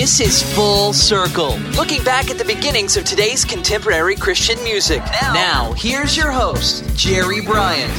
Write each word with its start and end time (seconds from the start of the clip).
This 0.00 0.18
is 0.18 0.54
Full 0.54 0.94
Circle, 0.94 1.58
looking 1.76 2.02
back 2.02 2.30
at 2.30 2.38
the 2.38 2.44
beginnings 2.46 2.96
of 2.96 3.04
today's 3.04 3.44
contemporary 3.44 4.16
Christian 4.16 4.56
music. 4.64 5.02
Now, 5.34 5.74
here's 5.74 6.16
your 6.16 6.30
host, 6.30 6.86
Jerry 6.96 7.42
Bryant. 7.42 7.92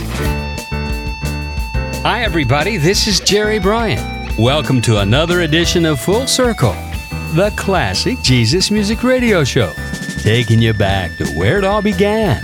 Hi, 2.02 2.24
everybody. 2.24 2.78
This 2.78 3.06
is 3.06 3.20
Jerry 3.20 3.60
Bryant. 3.60 4.02
Welcome 4.40 4.82
to 4.82 5.02
another 5.02 5.42
edition 5.42 5.86
of 5.86 6.00
Full 6.00 6.26
Circle, 6.26 6.74
the 7.36 7.54
classic 7.56 8.20
Jesus 8.24 8.72
Music 8.72 9.04
Radio 9.04 9.44
Show, 9.44 9.72
taking 10.24 10.60
you 10.60 10.74
back 10.74 11.16
to 11.18 11.28
where 11.38 11.60
it 11.60 11.64
all 11.64 11.84
began. 11.84 12.42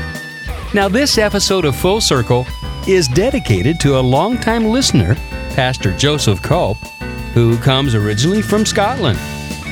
Now, 0.76 0.88
this 0.88 1.18
episode 1.18 1.66
of 1.66 1.76
Full 1.76 2.00
Circle 2.00 2.46
is 2.88 3.08
dedicated 3.08 3.80
to 3.80 3.98
a 3.98 4.02
longtime 4.02 4.66
listener, 4.66 5.16
Pastor 5.56 5.98
Joseph 5.98 6.44
Culp, 6.44 6.78
who 7.34 7.58
comes 7.58 7.96
originally 7.96 8.44
from 8.44 8.64
Scotland, 8.64 9.18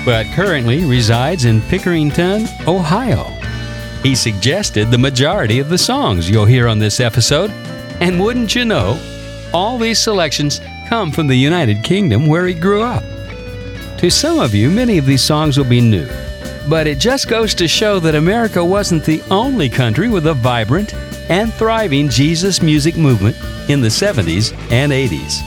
but 0.05 0.27
currently 0.27 0.85
resides 0.85 1.46
in 1.46 1.62
Pickerington, 1.62 2.48
Ohio. 2.68 3.24
He 4.04 4.13
suggested 4.16 4.91
the 4.91 4.98
majority 4.99 5.57
of 5.57 5.70
the 5.70 5.79
songs 5.79 6.29
you'll 6.29 6.46
hear 6.46 6.68
on 6.68 6.77
this 6.77 6.99
episode, 6.99 7.49
and 7.99 8.21
wouldn't 8.21 8.54
you 8.54 8.63
know, 8.63 8.99
all 9.52 9.79
these 9.79 9.98
selections 9.98 10.62
come 10.88 11.12
from 11.12 11.26
the 11.26 11.35
United 11.35 11.84
Kingdom 11.84 12.27
where 12.27 12.46
he 12.46 12.54
grew 12.54 12.84
up. 12.84 13.04
To 13.98 14.12
some 14.12 14.40
of 14.40 14.54
you, 14.54 14.70
many 14.70 14.99
of 14.99 15.07
these 15.07 15.24
songs 15.24 15.57
will 15.57 15.66
be 15.66 15.82
new, 15.82 16.07
but 16.70 16.85
it 16.85 16.99
just 16.99 17.27
goes 17.27 17.55
to 17.55 17.68
show 17.68 17.99
that 18.01 18.13
America 18.13 18.63
wasn't 18.63 19.05
the 19.05 19.24
only 19.32 19.70
country 19.70 20.07
with 20.07 20.27
a 20.27 20.34
vibrant 20.35 20.94
and 21.29 21.51
thriving 21.51 22.10
Jesus 22.10 22.62
music 22.62 22.96
movement 22.96 23.35
in 23.70 23.82
the 23.82 23.88
70s 23.88 24.54
and 24.72 24.91
80s. 24.91 25.41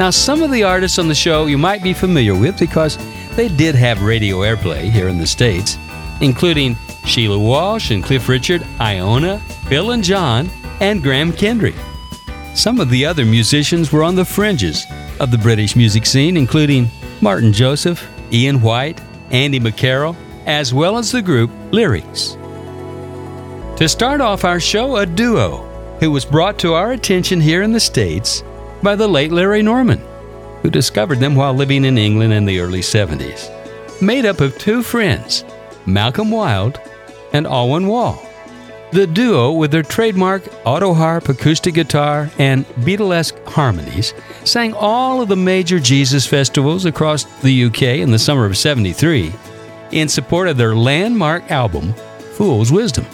Now, 0.00 0.10
some 0.10 0.42
of 0.42 0.50
the 0.50 0.64
artists 0.64 0.98
on 0.98 1.06
the 1.06 1.14
show 1.14 1.46
you 1.46 1.58
might 1.58 1.82
be 1.84 1.92
familiar 1.92 2.34
with 2.34 2.58
because 2.58 2.98
they 3.36 3.48
did 3.48 3.74
have 3.74 4.02
radio 4.02 4.38
airplay 4.38 4.90
here 4.90 5.08
in 5.08 5.18
the 5.18 5.26
States, 5.26 5.78
including 6.20 6.76
Sheila 7.04 7.38
Walsh 7.38 7.90
and 7.90 8.04
Cliff 8.04 8.28
Richard, 8.28 8.64
Iona, 8.80 9.38
Phil 9.68 9.92
and 9.92 10.04
John, 10.04 10.50
and 10.80 11.02
Graham 11.02 11.32
Kendrick. 11.32 11.74
Some 12.54 12.80
of 12.80 12.90
the 12.90 13.06
other 13.06 13.24
musicians 13.24 13.92
were 13.92 14.04
on 14.04 14.14
the 14.14 14.24
fringes 14.24 14.84
of 15.20 15.30
the 15.30 15.38
British 15.38 15.74
music 15.74 16.04
scene, 16.06 16.36
including 16.36 16.88
Martyn 17.20 17.52
Joseph, 17.52 18.06
Ian 18.32 18.60
White, 18.60 19.00
Andy 19.30 19.58
McCarroll, 19.58 20.16
as 20.46 20.74
well 20.74 20.98
as 20.98 21.10
the 21.12 21.22
group 21.22 21.50
Lyrix. 21.70 22.36
To 23.78 23.88
start 23.88 24.20
off 24.20 24.44
our 24.44 24.60
show, 24.60 24.96
a 24.96 25.06
duo 25.06 25.68
who 25.98 26.10
was 26.10 26.24
brought 26.24 26.58
to 26.58 26.74
our 26.74 26.92
attention 26.92 27.40
here 27.40 27.62
in 27.62 27.72
the 27.72 27.80
States 27.80 28.42
by 28.82 28.96
the 28.96 29.08
late 29.08 29.32
Larry 29.32 29.62
Norman, 29.62 30.02
who 30.62 30.70
discovered 30.70 31.18
them 31.18 31.34
while 31.34 31.52
living 31.52 31.84
in 31.84 31.98
England 31.98 32.32
in 32.32 32.44
the 32.44 32.60
early 32.60 32.80
70s. 32.80 33.50
Made 34.00 34.24
up 34.24 34.40
of 34.40 34.56
two 34.58 34.82
friends, 34.82 35.44
Malcolm 35.86 36.30
Wilde 36.30 36.80
and 37.32 37.46
Alwyn 37.46 37.86
Wall. 37.86 38.24
The 38.92 39.06
duo, 39.06 39.52
with 39.52 39.70
their 39.70 39.82
trademark 39.82 40.42
auto 40.66 40.92
harp, 40.92 41.28
acoustic 41.28 41.74
guitar, 41.74 42.30
and 42.38 42.66
Beatlesque 42.84 43.42
harmonies, 43.46 44.12
sang 44.44 44.74
all 44.74 45.22
of 45.22 45.28
the 45.28 45.36
major 45.36 45.80
Jesus 45.80 46.26
festivals 46.26 46.84
across 46.84 47.24
the 47.40 47.64
UK 47.64 47.82
in 48.00 48.10
the 48.10 48.18
summer 48.18 48.44
of 48.44 48.58
73 48.58 49.32
in 49.92 50.08
support 50.08 50.48
of 50.48 50.56
their 50.56 50.74
landmark 50.74 51.50
album, 51.50 51.94
Fool's 52.34 52.72
Wisdom. 52.72 53.06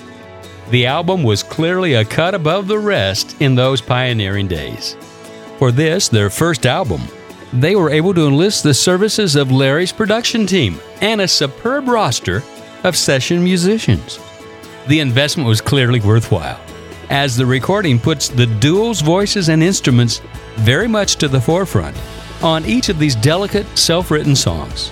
The 0.70 0.86
album 0.86 1.22
was 1.22 1.42
clearly 1.42 1.94
a 1.94 2.04
cut 2.04 2.34
above 2.34 2.66
the 2.66 2.78
rest 2.78 3.40
in 3.40 3.54
those 3.54 3.80
pioneering 3.80 4.48
days. 4.48 4.96
For 5.58 5.72
this, 5.72 6.08
their 6.08 6.30
first 6.30 6.66
album, 6.66 7.02
they 7.52 7.76
were 7.76 7.90
able 7.90 8.14
to 8.14 8.26
enlist 8.26 8.62
the 8.62 8.74
services 8.74 9.36
of 9.36 9.50
Larry's 9.50 9.92
production 9.92 10.46
team 10.46 10.78
and 11.00 11.20
a 11.20 11.28
superb 11.28 11.88
roster 11.88 12.42
of 12.84 12.96
session 12.96 13.42
musicians 13.42 14.18
the 14.88 15.00
investment 15.00 15.46
was 15.46 15.60
clearly 15.60 16.00
worthwhile, 16.00 16.58
as 17.10 17.36
the 17.36 17.44
recording 17.44 17.98
puts 17.98 18.28
the 18.28 18.46
duo's 18.46 19.02
voices 19.02 19.50
and 19.50 19.62
instruments 19.62 20.22
very 20.56 20.88
much 20.88 21.16
to 21.16 21.28
the 21.28 21.40
forefront 21.40 21.96
on 22.42 22.64
each 22.64 22.88
of 22.88 22.98
these 22.98 23.14
delicate, 23.14 23.66
self 23.76 24.10
written 24.10 24.34
songs. 24.34 24.90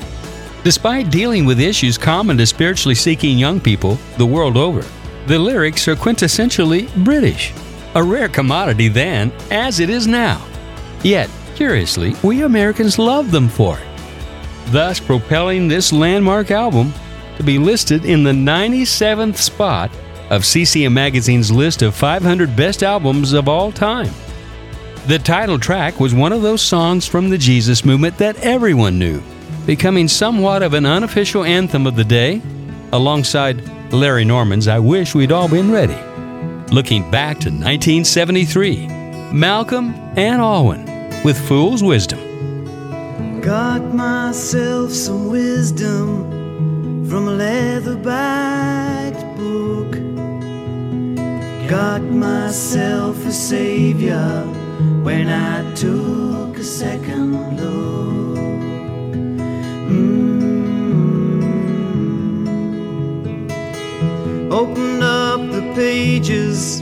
Despite 0.64 1.10
dealing 1.10 1.46
with 1.46 1.60
issues 1.60 1.96
common 1.96 2.36
to 2.36 2.46
spiritually 2.46 2.94
seeking 2.94 3.38
young 3.38 3.58
people 3.58 3.98
the 4.18 4.26
world 4.26 4.56
over, 4.56 4.84
the 5.26 5.38
lyrics 5.38 5.88
are 5.88 5.96
quintessentially 5.96 6.92
British, 7.02 7.54
a 7.94 8.02
rare 8.02 8.28
commodity 8.28 8.88
then 8.88 9.32
as 9.50 9.80
it 9.80 9.88
is 9.88 10.06
now. 10.06 10.44
Yet, 11.02 11.30
curiously, 11.56 12.14
we 12.22 12.42
Americans 12.42 12.98
love 12.98 13.30
them 13.30 13.48
for 13.48 13.78
it, 13.78 13.86
thus 14.66 15.00
propelling 15.00 15.66
this 15.66 15.92
landmark 15.92 16.50
album 16.50 16.92
to 17.36 17.42
be 17.42 17.58
listed 17.58 18.04
in 18.04 18.22
the 18.22 18.32
97th 18.32 19.36
spot 19.36 19.90
of 20.30 20.44
CCM 20.44 20.92
Magazine's 20.92 21.50
list 21.50 21.82
of 21.82 21.94
500 21.94 22.54
best 22.54 22.82
albums 22.82 23.32
of 23.32 23.48
all 23.48 23.72
time. 23.72 24.12
The 25.06 25.18
title 25.18 25.58
track 25.58 26.00
was 26.00 26.14
one 26.14 26.32
of 26.32 26.42
those 26.42 26.62
songs 26.62 27.06
from 27.06 27.30
the 27.30 27.38
Jesus 27.38 27.84
movement 27.84 28.18
that 28.18 28.38
everyone 28.40 28.98
knew, 28.98 29.22
becoming 29.64 30.08
somewhat 30.08 30.62
of 30.62 30.74
an 30.74 30.84
unofficial 30.84 31.44
anthem 31.44 31.86
of 31.86 31.96
the 31.96 32.04
day, 32.04 32.42
alongside 32.92 33.62
Larry 33.92 34.24
Norman's 34.24 34.68
I 34.68 34.78
Wish 34.78 35.14
We'd 35.14 35.32
All 35.32 35.48
Been 35.48 35.70
Ready. 35.70 35.98
Looking 36.72 37.08
back 37.10 37.38
to 37.38 37.50
1973, 37.50 38.88
Malcolm 39.32 39.94
and 40.16 40.40
Alwyn 40.40 40.95
with 41.26 41.48
Fool's 41.48 41.82
Wisdom. 41.82 42.20
Got 43.40 43.82
myself 43.92 44.92
some 44.92 45.26
wisdom 45.28 47.04
from 47.08 47.26
a 47.26 47.32
leather 47.32 47.96
backed 47.96 49.24
book. 49.36 49.90
Got 51.68 52.02
myself 52.02 53.26
a 53.26 53.32
savior 53.32 54.44
when 55.02 55.28
I 55.28 55.74
took 55.74 56.58
a 56.58 56.62
second 56.62 57.56
look. 57.60 58.38
Mm. 59.90 60.52
Opened 64.52 65.02
up 65.02 65.40
the 65.50 65.72
pages, 65.74 66.78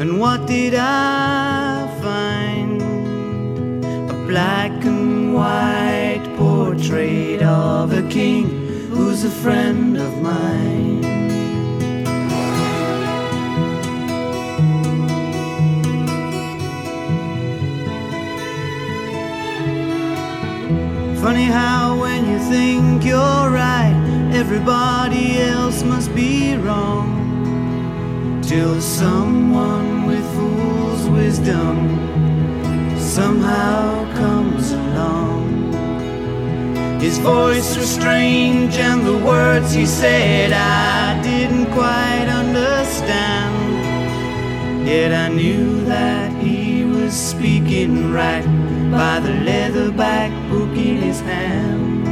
and 0.00 0.20
what 0.20 0.46
did 0.46 0.76
I 0.76 1.61
black 4.32 4.72
and 4.86 5.34
white 5.34 6.24
portrait 6.38 7.42
of 7.42 7.92
a 7.92 8.02
king 8.08 8.46
who's 8.88 9.24
a 9.24 9.30
friend 9.30 9.98
of 9.98 10.22
mine. 10.22 11.02
Funny 21.20 21.44
how 21.44 22.00
when 22.00 22.26
you 22.30 22.38
think 22.38 23.04
you're 23.04 23.50
right, 23.50 23.94
everybody 24.32 25.42
else 25.42 25.82
must 25.82 26.14
be 26.14 26.56
wrong. 26.56 28.40
Till 28.42 28.80
someone 28.80 30.06
with 30.06 30.24
fool's 30.34 31.06
wisdom 31.10 32.11
somehow 33.12 34.10
comes 34.14 34.72
along. 34.72 35.70
His 36.98 37.18
voice 37.18 37.76
was 37.76 37.90
strange, 37.90 38.78
and 38.78 39.06
the 39.06 39.18
words 39.18 39.74
he 39.74 39.84
said 39.84 40.50
I 40.50 41.20
didn't 41.22 41.66
quite 41.72 42.28
understand. 42.42 43.54
Yet 44.88 45.12
I 45.12 45.28
knew 45.28 45.84
that 45.84 46.32
he 46.42 46.84
was 46.84 47.12
speaking 47.12 48.14
right 48.14 48.46
by 48.90 49.20
the 49.20 49.34
leatherback 49.48 50.30
book 50.48 50.74
in 50.74 50.96
his 50.96 51.20
hand. 51.20 52.11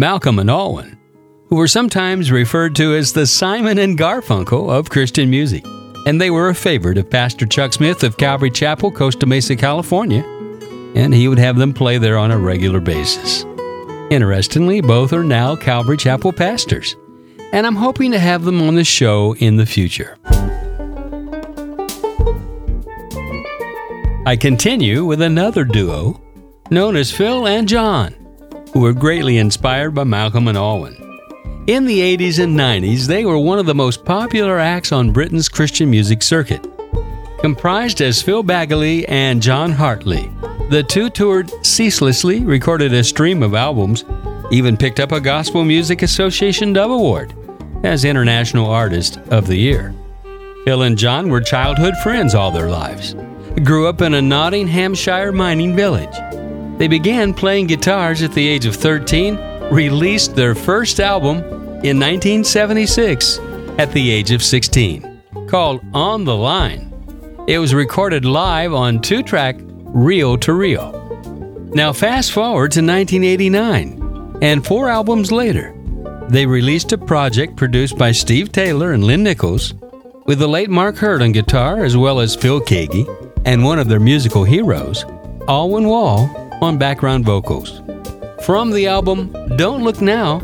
Malcolm 0.00 0.38
and 0.38 0.48
Alwyn, 0.48 0.98
who 1.50 1.56
were 1.56 1.68
sometimes 1.68 2.32
referred 2.32 2.74
to 2.76 2.94
as 2.94 3.12
the 3.12 3.26
Simon 3.26 3.76
and 3.76 3.98
Garfunkel 3.98 4.70
of 4.70 4.88
Christian 4.88 5.28
music. 5.28 5.62
And 6.06 6.18
they 6.18 6.30
were 6.30 6.48
a 6.48 6.54
favorite 6.54 6.96
of 6.96 7.10
Pastor 7.10 7.44
Chuck 7.44 7.74
Smith 7.74 8.02
of 8.02 8.16
Calvary 8.16 8.50
Chapel, 8.50 8.90
Costa 8.90 9.26
Mesa, 9.26 9.56
California, 9.56 10.22
and 10.94 11.12
he 11.12 11.28
would 11.28 11.38
have 11.38 11.58
them 11.58 11.74
play 11.74 11.98
there 11.98 12.16
on 12.16 12.30
a 12.30 12.38
regular 12.38 12.80
basis. 12.80 13.44
Interestingly, 14.10 14.80
both 14.80 15.12
are 15.12 15.22
now 15.22 15.54
Calvary 15.54 15.98
Chapel 15.98 16.32
pastors, 16.32 16.96
and 17.52 17.66
I'm 17.66 17.76
hoping 17.76 18.10
to 18.12 18.18
have 18.18 18.44
them 18.44 18.62
on 18.62 18.76
the 18.76 18.84
show 18.84 19.34
in 19.34 19.56
the 19.56 19.66
future. 19.66 20.16
I 24.24 24.38
continue 24.40 25.04
with 25.04 25.20
another 25.20 25.64
duo 25.64 26.18
known 26.70 26.96
as 26.96 27.12
Phil 27.12 27.46
and 27.46 27.68
John, 27.68 28.14
who 28.72 28.80
were 28.80 28.92
greatly 28.92 29.38
inspired 29.38 29.94
by 29.94 30.04
Malcolm 30.04 30.48
and 30.48 30.56
Alwyn. 30.56 30.96
In 31.66 31.84
the 31.84 32.00
80s 32.16 32.42
and 32.42 32.58
90s, 32.58 33.06
they 33.06 33.24
were 33.24 33.38
one 33.38 33.58
of 33.58 33.66
the 33.66 33.74
most 33.74 34.04
popular 34.04 34.58
acts 34.58 34.92
on 34.92 35.12
Britain's 35.12 35.48
Christian 35.48 35.90
music 35.90 36.22
circuit. 36.22 36.66
Comprised 37.40 38.00
as 38.00 38.22
Phil 38.22 38.42
Bagley 38.42 39.06
and 39.08 39.40
John 39.40 39.72
Hartley, 39.72 40.30
the 40.70 40.82
two 40.82 41.10
toured 41.10 41.50
ceaselessly, 41.64 42.44
recorded 42.44 42.92
a 42.92 43.04
stream 43.04 43.42
of 43.42 43.54
albums, 43.54 44.04
even 44.50 44.76
picked 44.76 45.00
up 45.00 45.12
a 45.12 45.20
Gospel 45.20 45.64
Music 45.64 46.02
Association 46.02 46.72
Dove 46.72 46.90
Award 46.90 47.34
as 47.82 48.04
International 48.04 48.66
Artist 48.68 49.18
of 49.30 49.46
the 49.46 49.56
Year. 49.56 49.94
Phil 50.64 50.82
and 50.82 50.98
John 50.98 51.28
were 51.28 51.40
childhood 51.40 51.94
friends 52.02 52.34
all 52.34 52.50
their 52.50 52.68
lives. 52.68 53.14
Grew 53.64 53.86
up 53.86 54.00
in 54.00 54.14
a 54.14 54.22
Nottinghamshire 54.22 55.32
mining 55.32 55.74
village. 55.74 56.14
They 56.80 56.88
began 56.88 57.34
playing 57.34 57.66
guitars 57.66 58.22
at 58.22 58.32
the 58.32 58.48
age 58.48 58.64
of 58.64 58.74
13, 58.74 59.36
released 59.70 60.34
their 60.34 60.54
first 60.54 60.98
album 60.98 61.36
in 61.84 62.00
1976 62.00 63.38
at 63.76 63.92
the 63.92 64.10
age 64.10 64.30
of 64.30 64.42
16, 64.42 65.20
called 65.46 65.82
On 65.92 66.24
the 66.24 66.34
Line. 66.34 66.90
It 67.46 67.58
was 67.58 67.74
recorded 67.74 68.24
live 68.24 68.72
on 68.72 69.02
two 69.02 69.22
track 69.22 69.56
Reel 69.60 70.38
to 70.38 70.54
Reel. 70.54 71.70
Now, 71.74 71.92
fast 71.92 72.32
forward 72.32 72.72
to 72.72 72.80
1989, 72.80 74.38
and 74.40 74.66
four 74.66 74.88
albums 74.88 75.30
later, 75.30 75.74
they 76.30 76.46
released 76.46 76.92
a 76.92 76.98
project 76.98 77.56
produced 77.56 77.98
by 77.98 78.10
Steve 78.12 78.52
Taylor 78.52 78.92
and 78.92 79.04
Lynn 79.04 79.22
Nichols, 79.22 79.74
with 80.24 80.38
the 80.38 80.48
late 80.48 80.70
Mark 80.70 80.96
Heard 80.96 81.20
on 81.20 81.32
guitar, 81.32 81.84
as 81.84 81.94
well 81.94 82.20
as 82.20 82.34
Phil 82.34 82.58
Keaggy, 82.58 83.04
and 83.44 83.66
one 83.66 83.78
of 83.78 83.88
their 83.88 84.00
musical 84.00 84.44
heroes, 84.44 85.04
Alwyn 85.46 85.86
Wall, 85.86 86.49
on 86.60 86.78
background 86.78 87.24
vocals. 87.24 87.82
From 88.44 88.70
the 88.70 88.86
album 88.86 89.32
Don't 89.56 89.82
Look 89.82 90.00
Now, 90.00 90.40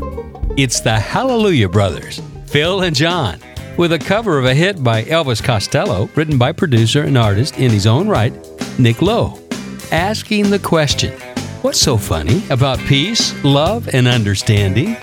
it's 0.57 0.79
the 0.79 0.99
Hallelujah 0.99 1.69
Brothers, 1.69 2.21
Phil 2.45 2.81
and 2.81 2.95
John, 2.95 3.39
with 3.77 3.93
a 3.93 3.99
cover 3.99 4.37
of 4.37 4.45
a 4.45 4.53
hit 4.53 4.83
by 4.83 5.03
Elvis 5.03 5.43
Costello, 5.43 6.09
written 6.15 6.37
by 6.37 6.51
producer 6.51 7.03
and 7.03 7.17
artist 7.17 7.59
in 7.59 7.71
his 7.71 7.85
own 7.85 8.07
right, 8.07 8.33
Nick 8.79 9.01
Lowe, 9.01 9.39
asking 9.91 10.49
the 10.49 10.59
question 10.59 11.13
What's 11.61 11.81
so 11.81 11.97
funny 11.97 12.43
about 12.49 12.79
peace, 12.79 13.33
love, 13.43 13.89
and 13.93 14.07
understanding? 14.07 14.95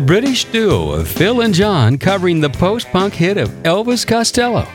The 0.00 0.06
British 0.06 0.46
duo 0.46 0.92
of 0.92 1.08
Phil 1.08 1.42
and 1.42 1.52
John 1.52 1.98
covering 1.98 2.40
the 2.40 2.48
post 2.48 2.88
punk 2.88 3.12
hit 3.12 3.36
of 3.36 3.50
Elvis 3.64 4.06
Costello. 4.06 4.66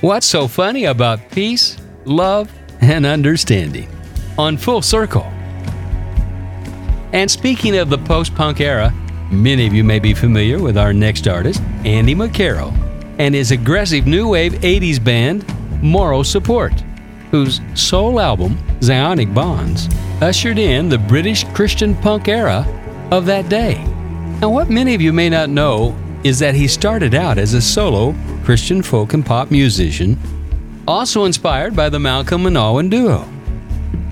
What's 0.00 0.26
so 0.26 0.48
funny 0.48 0.86
about 0.86 1.30
peace, 1.30 1.76
love, 2.04 2.52
and 2.80 3.06
understanding? 3.06 3.88
On 4.36 4.56
Full 4.56 4.82
Circle. 4.82 5.22
And 7.12 7.30
speaking 7.30 7.76
of 7.76 7.90
the 7.90 7.98
post 7.98 8.34
punk 8.34 8.60
era, 8.60 8.92
many 9.30 9.68
of 9.68 9.72
you 9.72 9.84
may 9.84 10.00
be 10.00 10.12
familiar 10.12 10.60
with 10.60 10.76
our 10.76 10.92
next 10.92 11.28
artist, 11.28 11.62
Andy 11.84 12.16
McCarroll, 12.16 12.76
and 13.20 13.36
his 13.36 13.52
aggressive 13.52 14.08
new 14.08 14.30
wave 14.30 14.54
80s 14.54 14.98
band, 15.02 15.46
Moral 15.80 16.24
Support. 16.24 16.72
whose 17.30 17.60
sole 17.74 18.18
album, 18.18 18.58
Zionic 18.80 19.32
Bonds, 19.32 19.88
ushered 20.20 20.58
in 20.58 20.88
the 20.88 20.98
British 20.98 21.44
Christian 21.54 21.94
punk 21.94 22.26
era 22.26 22.66
of 23.12 23.26
that 23.26 23.48
day. 23.48 23.95
Now, 24.40 24.50
what 24.50 24.68
many 24.68 24.94
of 24.94 25.00
you 25.00 25.14
may 25.14 25.30
not 25.30 25.48
know 25.48 25.96
is 26.22 26.38
that 26.40 26.54
he 26.54 26.68
started 26.68 27.14
out 27.14 27.38
as 27.38 27.54
a 27.54 27.62
solo 27.62 28.14
Christian 28.44 28.82
folk 28.82 29.14
and 29.14 29.24
pop 29.24 29.50
musician, 29.50 30.18
also 30.86 31.24
inspired 31.24 31.74
by 31.74 31.88
the 31.88 31.98
Malcolm 31.98 32.44
and 32.44 32.56
Alwyn 32.56 32.90
duo. 32.90 33.26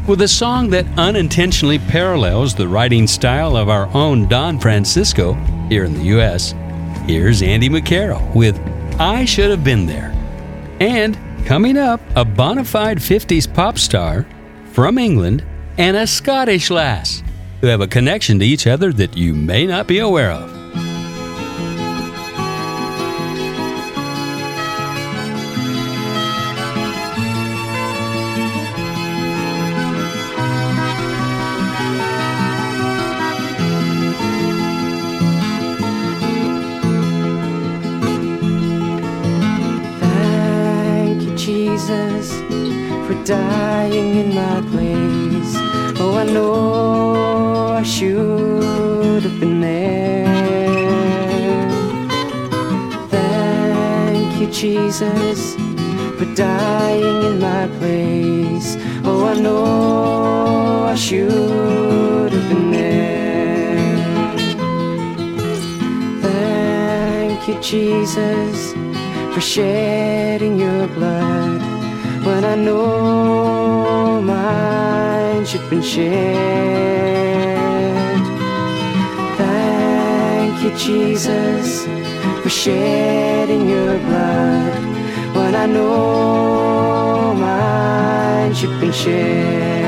With 0.06 0.22
a 0.22 0.28
song 0.28 0.70
that 0.70 0.86
unintentionally 0.96 1.78
parallels 1.78 2.54
the 2.54 2.66
writing 2.66 3.06
style 3.06 3.54
of 3.54 3.68
our 3.68 3.86
own 3.94 4.26
Don 4.26 4.58
Francisco 4.58 5.34
here 5.68 5.84
in 5.84 5.92
the 5.92 6.04
U.S., 6.04 6.54
here's 7.06 7.42
Andy 7.42 7.68
McCarroll 7.68 8.34
with 8.34 8.58
I 8.98 9.26
Should 9.26 9.50
Have 9.50 9.62
Been 9.62 9.84
There. 9.84 10.14
And 10.80 11.18
coming 11.44 11.76
up, 11.76 12.00
a 12.16 12.24
bona 12.24 12.64
fide 12.64 12.98
50s 12.98 13.52
pop 13.52 13.76
star 13.76 14.26
from 14.72 14.96
England 14.96 15.44
and 15.76 15.98
a 15.98 16.06
Scottish 16.06 16.70
lass 16.70 17.23
who 17.64 17.70
have 17.70 17.80
a 17.80 17.86
connection 17.86 18.38
to 18.38 18.44
each 18.44 18.66
other 18.66 18.92
that 18.92 19.16
you 19.16 19.32
may 19.32 19.66
not 19.66 19.86
be 19.86 19.98
aware 19.98 20.30
of. 20.30 20.53
Jesus, 54.94 55.56
for 56.16 56.24
dying 56.36 57.22
in 57.24 57.40
my 57.40 57.66
place. 57.78 58.76
Oh, 59.02 59.26
I 59.26 59.34
know 59.40 60.84
I 60.84 60.94
should 60.94 62.32
have 62.32 62.48
been 62.48 62.70
there. 62.70 63.98
Thank 66.22 67.48
you, 67.48 67.60
Jesus, 67.60 68.72
for 69.34 69.40
shedding 69.40 70.56
your 70.60 70.86
blood 70.86 71.60
when 72.24 72.44
I 72.44 72.54
know 72.54 74.22
mine 74.22 75.44
should 75.44 75.62
have 75.62 75.70
been 75.70 75.82
shed. 75.82 77.53
Jesus, 80.76 81.84
for 82.42 82.48
shedding 82.48 83.68
your 83.68 83.98
blood 83.98 84.82
when 85.36 85.54
I 85.54 85.66
know 85.66 87.34
mine 87.34 88.54
should 88.54 88.80
been 88.80 88.92
shed. 88.92 89.84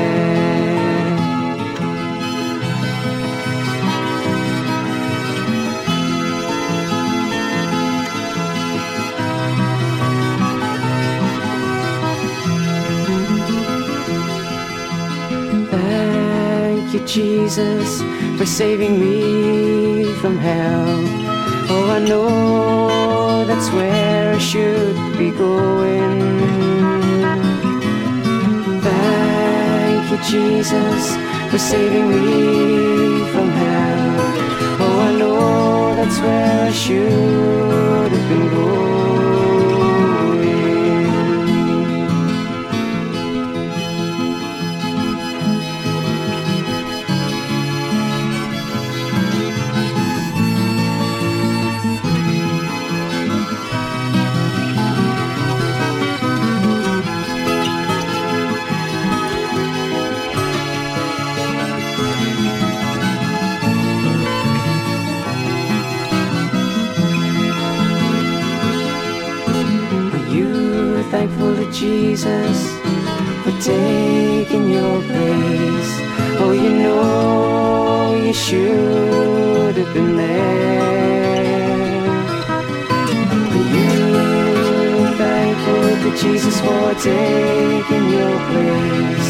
Thank 15.70 16.94
you, 16.94 17.06
Jesus, 17.06 18.02
for 18.38 18.46
saving 18.46 19.00
me 19.00 19.85
from 20.26 20.38
hell. 20.38 21.04
Oh, 21.70 21.90
I 21.96 22.00
know 22.00 23.44
that's 23.44 23.68
where 23.70 24.34
I 24.34 24.38
should 24.38 24.96
be 25.16 25.30
going. 25.30 26.18
Thank 28.88 30.10
you, 30.10 30.18
Jesus, 30.32 31.02
for 31.50 31.58
saving 31.58 32.08
me 32.10 33.24
from 33.32 33.50
hell. 33.62 34.16
Oh, 34.84 34.98
I 35.08 35.12
know 35.20 35.94
that's 35.94 36.18
where 36.18 36.66
I 36.70 36.72
should 36.72 38.10
have 38.16 38.28
been 38.28 38.48
going. 38.50 38.95
Jesus 72.16 72.80
for 73.44 73.52
taking 73.60 74.70
your 74.70 75.02
place? 75.02 75.90
Oh, 76.40 76.52
you 76.52 76.70
know 76.70 78.14
you 78.24 78.32
should 78.32 79.76
have 79.76 79.92
been 79.92 80.16
there. 80.16 81.36
Are 83.52 83.66
you 83.76 85.16
thankful 85.18 85.90
to 86.04 86.10
Jesus 86.16 86.58
for 86.62 86.94
taking 86.94 88.08
your 88.08 88.36
place? 88.48 89.28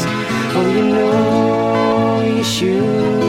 Oh, 0.55 0.65
you 0.73 0.83
know 0.87 2.21
you 2.37 2.43
should 2.45 3.26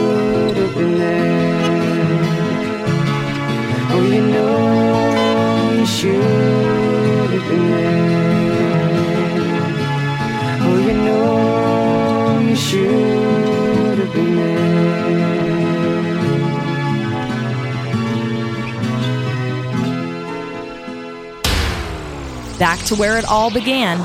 Back 22.59 22.83
to 22.87 22.95
where 22.95 23.17
it 23.17 23.23
all 23.23 23.49
began, 23.49 23.99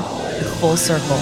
full 0.59 0.77
circle. 0.77 1.19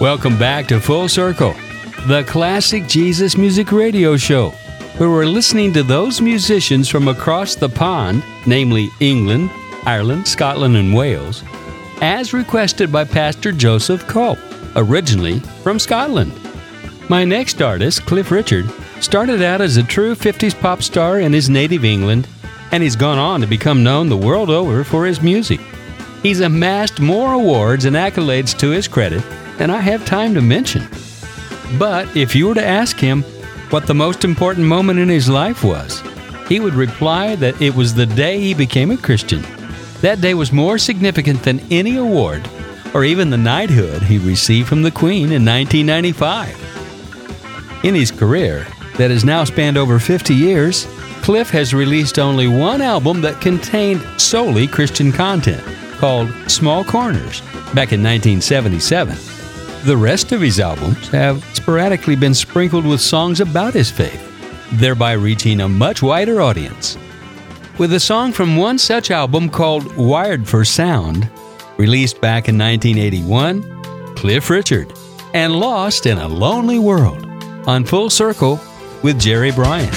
Welcome 0.00 0.38
back 0.38 0.66
to 0.68 0.80
Full 0.80 1.06
Circle, 1.10 1.54
the 2.06 2.24
classic 2.26 2.86
Jesus 2.88 3.36
Music 3.36 3.70
Radio 3.72 4.16
Show, 4.16 4.54
where 4.96 5.10
we're 5.10 5.26
listening 5.26 5.70
to 5.74 5.82
those 5.82 6.22
musicians 6.22 6.88
from 6.88 7.08
across 7.08 7.56
the 7.56 7.68
pond, 7.68 8.24
namely 8.46 8.88
England, 8.98 9.50
Ireland, 9.84 10.26
Scotland, 10.26 10.76
and 10.78 10.94
Wales, 10.94 11.44
as 12.00 12.32
requested 12.32 12.90
by 12.90 13.04
Pastor 13.04 13.52
Joseph 13.52 14.06
Culp, 14.06 14.38
originally 14.76 15.40
from 15.62 15.78
Scotland. 15.78 16.32
My 17.10 17.22
next 17.26 17.60
artist, 17.60 18.06
Cliff 18.06 18.30
Richard, 18.30 18.66
started 19.02 19.42
out 19.42 19.60
as 19.60 19.76
a 19.76 19.82
true 19.82 20.14
50s 20.14 20.58
pop 20.58 20.82
star 20.82 21.20
in 21.20 21.32
his 21.32 21.50
native 21.50 21.84
England, 21.84 22.28
and 22.70 22.82
he's 22.82 22.96
gone 22.96 23.18
on 23.18 23.40
to 23.40 23.46
become 23.46 23.82
known 23.82 24.08
the 24.08 24.16
world 24.16 24.48
over 24.48 24.84
for 24.84 25.04
his 25.04 25.20
music. 25.20 25.60
He's 26.22 26.40
amassed 26.40 27.00
more 27.00 27.32
awards 27.32 27.84
and 27.84 27.96
accolades 27.96 28.56
to 28.58 28.70
his 28.70 28.88
credit 28.88 29.22
than 29.58 29.70
I 29.70 29.80
have 29.80 30.06
time 30.06 30.34
to 30.34 30.40
mention. 30.40 30.88
But 31.78 32.16
if 32.16 32.34
you 32.34 32.46
were 32.46 32.54
to 32.54 32.64
ask 32.64 32.98
him 32.98 33.22
what 33.70 33.86
the 33.86 33.94
most 33.94 34.24
important 34.24 34.66
moment 34.66 34.98
in 34.98 35.08
his 35.08 35.28
life 35.28 35.64
was, 35.64 36.02
he 36.48 36.60
would 36.60 36.74
reply 36.74 37.34
that 37.36 37.60
it 37.60 37.74
was 37.74 37.94
the 37.94 38.06
day 38.06 38.38
he 38.38 38.54
became 38.54 38.90
a 38.90 38.96
Christian. 38.96 39.42
That 40.00 40.20
day 40.20 40.34
was 40.34 40.52
more 40.52 40.78
significant 40.78 41.42
than 41.42 41.60
any 41.70 41.96
award 41.96 42.48
or 42.94 43.04
even 43.04 43.30
the 43.30 43.38
knighthood 43.38 44.02
he 44.02 44.18
received 44.18 44.68
from 44.68 44.82
the 44.82 44.90
Queen 44.90 45.32
in 45.32 45.44
1995. 45.44 47.84
In 47.84 47.94
his 47.94 48.10
career, 48.10 48.66
that 49.02 49.10
has 49.10 49.24
now 49.24 49.42
spanned 49.42 49.76
over 49.76 49.98
50 49.98 50.32
years, 50.32 50.86
Cliff 51.22 51.50
has 51.50 51.74
released 51.74 52.20
only 52.20 52.46
one 52.46 52.80
album 52.80 53.20
that 53.20 53.40
contained 53.40 54.00
solely 54.16 54.64
Christian 54.68 55.10
content, 55.10 55.60
called 55.98 56.32
Small 56.46 56.84
Corners, 56.84 57.40
back 57.74 57.90
in 57.90 58.00
1977. 58.00 59.16
The 59.84 59.96
rest 59.96 60.30
of 60.30 60.40
his 60.40 60.60
albums 60.60 61.08
have 61.08 61.44
sporadically 61.52 62.14
been 62.14 62.32
sprinkled 62.32 62.86
with 62.86 63.00
songs 63.00 63.40
about 63.40 63.74
his 63.74 63.90
faith, 63.90 64.22
thereby 64.74 65.14
reaching 65.14 65.62
a 65.62 65.68
much 65.68 66.00
wider 66.00 66.40
audience. 66.40 66.96
with 67.78 67.92
a 67.94 67.98
song 67.98 68.30
from 68.30 68.56
one 68.56 68.78
such 68.78 69.10
album 69.10 69.48
called 69.48 69.96
Wired 69.96 70.46
for 70.46 70.64
Sound, 70.64 71.28
released 71.76 72.20
back 72.20 72.48
in 72.48 72.56
1981, 72.56 74.14
Cliff 74.14 74.48
Richard, 74.48 74.92
and 75.34 75.56
Lost 75.56 76.06
in 76.06 76.18
a 76.18 76.28
Lonely 76.28 76.78
World 76.78 77.26
on 77.66 77.84
Full 77.84 78.08
Circle 78.08 78.60
with 79.02 79.18
Jerry 79.18 79.50
Bryant. 79.50 79.92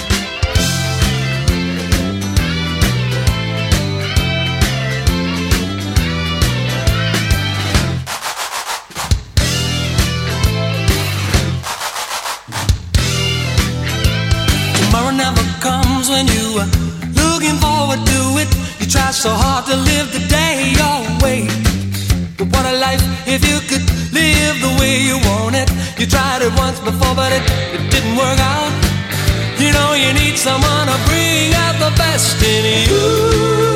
Tomorrow 14.76 15.12
never 15.12 15.42
comes 15.62 16.10
when 16.10 16.28
you 16.28 16.58
are 16.58 16.70
looking 17.14 17.58
forward 17.62 18.02
to 18.06 18.20
it. 18.42 18.50
You 18.80 18.88
try 18.88 19.12
so 19.12 19.30
hard 19.30 19.66
to 19.68 19.76
live 19.76 20.12
the 20.14 20.26
day 20.28 20.74
your 20.74 21.02
way. 21.22 21.48
But 22.38 22.48
what 22.48 22.66
a 22.66 22.78
life 22.80 23.04
if 23.28 23.46
you 23.46 23.60
could 23.70 23.86
live 24.14 24.62
the 24.62 24.76
way 24.80 25.00
you 25.02 25.18
want 25.30 25.56
it. 25.56 25.70
You 26.00 26.08
tried 26.08 26.42
it 26.42 26.52
once 26.58 26.80
before, 26.80 27.16
but 27.16 27.32
it, 27.32 27.44
it 27.74 27.92
didn't 27.92 28.18
work 28.18 28.40
out. 28.40 28.85
You 29.58 29.72
know 29.72 29.94
you 29.94 30.14
need 30.14 30.38
someone 30.38 30.88
to 30.88 30.98
bring 31.08 31.54
out 31.54 31.80
the 31.80 31.96
best 31.98 32.44
in 32.44 32.90
you. 32.90 33.75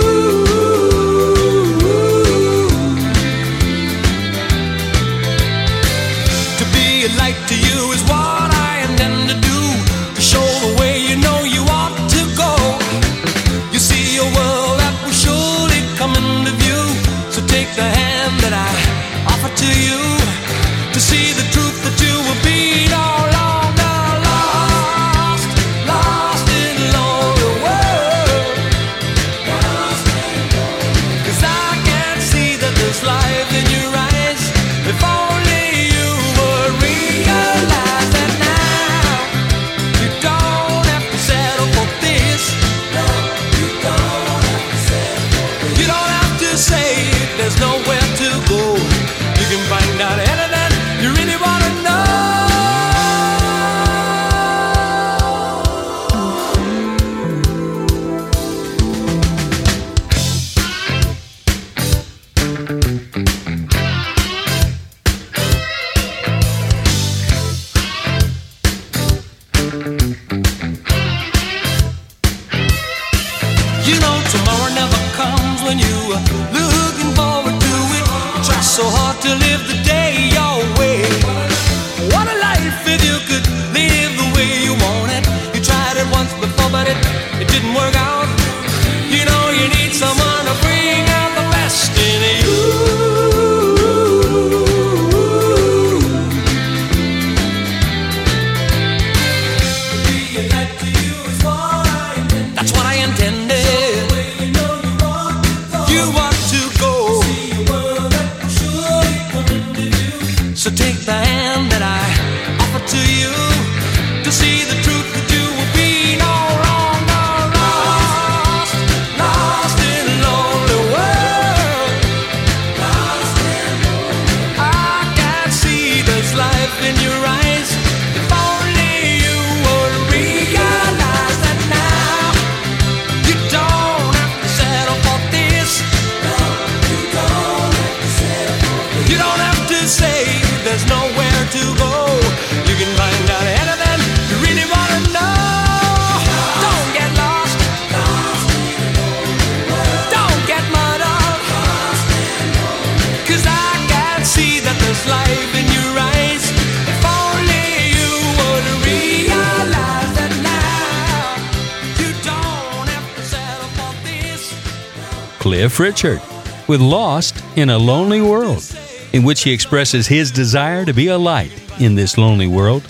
Cliff 165.80 165.96
Richard 165.96 166.22
with 166.68 166.82
Lost 166.82 167.42
in 167.56 167.70
a 167.70 167.78
Lonely 167.78 168.20
World, 168.20 168.70
in 169.13 169.24
which 169.24 169.44
he 169.44 169.54
expresses 169.54 170.08
his 170.08 170.30
desire 170.30 170.84
to 170.84 170.94
be 170.94 171.08
a 171.08 171.18
light 171.18 171.54
in 171.80 171.96
this 171.96 172.18
lonely 172.18 172.48
world, 172.48 172.84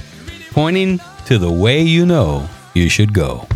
pointing 0.49 0.99
to 1.27 1.37
the 1.37 1.51
way 1.51 1.83
you 1.83 2.07
know 2.07 2.49
you 2.73 2.89
should 2.89 3.13
go. 3.13 3.47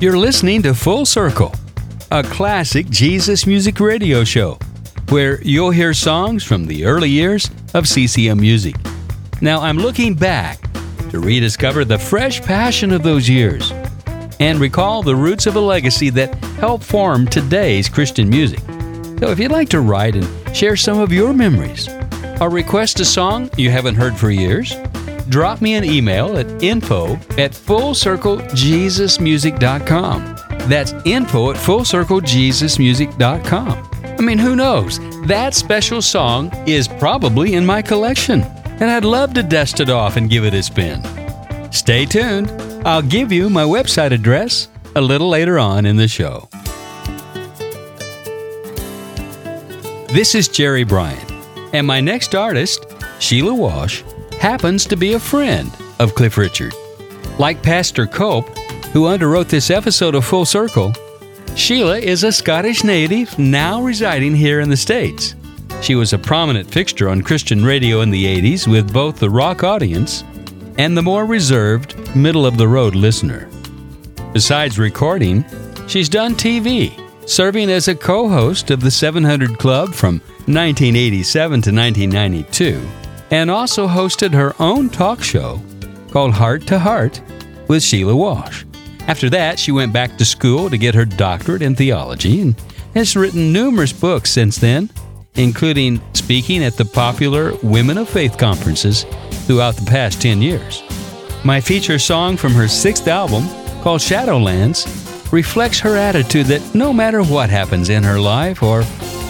You're 0.00 0.18
listening 0.18 0.60
to 0.62 0.74
Full 0.74 1.06
Circle, 1.06 1.54
a 2.10 2.24
classic 2.24 2.90
Jesus 2.90 3.46
music 3.46 3.78
radio 3.78 4.24
show 4.24 4.58
where 5.08 5.40
you'll 5.42 5.70
hear 5.70 5.94
songs 5.94 6.42
from 6.42 6.66
the 6.66 6.84
early 6.84 7.10
years 7.10 7.48
of 7.74 7.86
CCM 7.86 8.40
music. 8.40 8.74
Now, 9.40 9.60
I'm 9.60 9.78
looking 9.78 10.14
back 10.16 10.58
to 11.10 11.20
rediscover 11.20 11.84
the 11.84 11.98
fresh 11.98 12.42
passion 12.42 12.90
of 12.90 13.04
those 13.04 13.28
years 13.28 13.72
and 14.40 14.58
recall 14.58 15.02
the 15.02 15.16
roots 15.16 15.46
of 15.46 15.56
a 15.56 15.60
legacy 15.60 16.10
that 16.10 16.34
helped 16.58 16.84
form 16.84 17.26
today's 17.26 17.88
Christian 17.88 18.28
music. 18.28 18.60
So 19.18 19.30
if 19.30 19.38
you'd 19.38 19.52
like 19.52 19.68
to 19.70 19.80
write 19.80 20.16
and 20.16 20.56
share 20.56 20.76
some 20.76 20.98
of 20.98 21.12
your 21.12 21.32
memories 21.32 21.88
or 22.40 22.50
request 22.50 22.98
a 23.00 23.04
song 23.04 23.50
you 23.56 23.70
haven't 23.70 23.94
heard 23.94 24.16
for 24.16 24.30
years, 24.30 24.74
drop 25.28 25.60
me 25.60 25.74
an 25.74 25.84
email 25.84 26.36
at 26.36 26.62
info 26.62 27.14
at 27.38 27.52
fullcirclejesusmusic.com. 27.52 30.36
That's 30.68 30.92
info 31.04 31.50
at 31.50 31.56
fullcirclejesusmusic.com. 31.56 33.90
I 34.04 34.22
mean, 34.22 34.38
who 34.38 34.56
knows? 34.56 34.98
That 35.26 35.54
special 35.54 36.02
song 36.02 36.52
is 36.66 36.86
probably 36.86 37.54
in 37.54 37.66
my 37.66 37.82
collection, 37.82 38.42
and 38.42 38.90
I'd 38.90 39.04
love 39.04 39.34
to 39.34 39.42
dust 39.42 39.80
it 39.80 39.90
off 39.90 40.16
and 40.16 40.30
give 40.30 40.44
it 40.44 40.54
a 40.54 40.62
spin. 40.62 41.02
Stay 41.72 42.04
tuned. 42.04 42.48
I'll 42.86 43.00
give 43.00 43.32
you 43.32 43.48
my 43.48 43.62
website 43.62 44.10
address 44.10 44.68
a 44.94 45.00
little 45.00 45.30
later 45.30 45.58
on 45.58 45.86
in 45.86 45.96
the 45.96 46.06
show. 46.06 46.50
This 50.12 50.34
is 50.34 50.48
Jerry 50.48 50.84
Bryant, 50.84 51.32
and 51.72 51.86
my 51.86 52.02
next 52.02 52.34
artist, 52.34 52.84
Sheila 53.20 53.54
Walsh, 53.54 54.02
happens 54.38 54.84
to 54.84 54.96
be 54.96 55.14
a 55.14 55.18
friend 55.18 55.74
of 55.98 56.14
Cliff 56.14 56.36
Richard. 56.36 56.74
Like 57.38 57.62
Pastor 57.62 58.06
Cope, 58.06 58.50
who 58.92 59.04
underwrote 59.04 59.48
this 59.48 59.70
episode 59.70 60.14
of 60.14 60.26
Full 60.26 60.44
Circle, 60.44 60.92
Sheila 61.56 61.98
is 61.98 62.22
a 62.22 62.30
Scottish 62.30 62.84
native 62.84 63.38
now 63.38 63.82
residing 63.82 64.34
here 64.34 64.60
in 64.60 64.68
the 64.68 64.76
States. 64.76 65.34
She 65.80 65.94
was 65.94 66.12
a 66.12 66.18
prominent 66.18 66.70
fixture 66.70 67.08
on 67.08 67.22
Christian 67.22 67.64
radio 67.64 68.02
in 68.02 68.10
the 68.10 68.26
80s 68.26 68.68
with 68.68 68.92
both 68.92 69.18
the 69.18 69.30
rock 69.30 69.64
audience 69.64 70.22
and 70.78 70.96
the 70.96 71.02
more 71.02 71.26
reserved, 71.26 71.94
middle 72.16 72.46
of 72.46 72.56
the 72.56 72.68
road 72.68 72.94
listener. 72.94 73.48
Besides 74.32 74.78
recording, 74.78 75.44
she's 75.86 76.08
done 76.08 76.34
TV, 76.34 76.92
serving 77.28 77.70
as 77.70 77.88
a 77.88 77.94
co 77.94 78.28
host 78.28 78.70
of 78.70 78.80
the 78.80 78.90
700 78.90 79.58
Club 79.58 79.94
from 79.94 80.20
1987 80.46 81.62
to 81.62 81.70
1992, 81.70 82.86
and 83.30 83.50
also 83.50 83.86
hosted 83.86 84.32
her 84.32 84.54
own 84.58 84.88
talk 84.88 85.22
show 85.22 85.60
called 86.10 86.32
Heart 86.32 86.66
to 86.68 86.78
Heart 86.78 87.20
with 87.68 87.82
Sheila 87.82 88.14
Walsh. 88.14 88.64
After 89.06 89.28
that, 89.30 89.58
she 89.58 89.72
went 89.72 89.92
back 89.92 90.16
to 90.16 90.24
school 90.24 90.70
to 90.70 90.78
get 90.78 90.94
her 90.94 91.04
doctorate 91.04 91.62
in 91.62 91.74
theology 91.74 92.40
and 92.40 92.54
has 92.94 93.16
written 93.16 93.52
numerous 93.52 93.92
books 93.92 94.30
since 94.30 94.58
then, 94.58 94.90
including 95.36 96.00
speaking 96.14 96.62
at 96.62 96.76
the 96.76 96.84
popular 96.84 97.54
Women 97.62 97.98
of 97.98 98.08
Faith 98.08 98.38
conferences 98.38 99.04
throughout 99.46 99.76
the 99.76 99.86
past 99.86 100.20
10 100.22 100.40
years. 100.42 100.82
My 101.44 101.60
feature 101.60 101.98
song 101.98 102.36
from 102.36 102.52
her 102.52 102.68
sixth 102.68 103.08
album, 103.08 103.46
called 103.82 104.00
Shadowlands, 104.00 104.86
reflects 105.32 105.80
her 105.80 105.96
attitude 105.96 106.46
that 106.46 106.74
no 106.74 106.92
matter 106.92 107.22
what 107.22 107.50
happens 107.50 107.90
in 107.90 108.02
her 108.02 108.18
life 108.18 108.62
or 108.62 108.84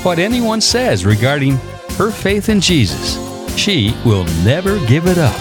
what 0.04 0.18
anyone 0.18 0.60
says 0.60 1.04
regarding 1.04 1.56
her 1.96 2.10
faith 2.10 2.48
in 2.48 2.60
Jesus, 2.60 3.16
she 3.56 3.96
will 4.04 4.24
never 4.44 4.78
give 4.86 5.06
it 5.06 5.18
up. 5.18 5.40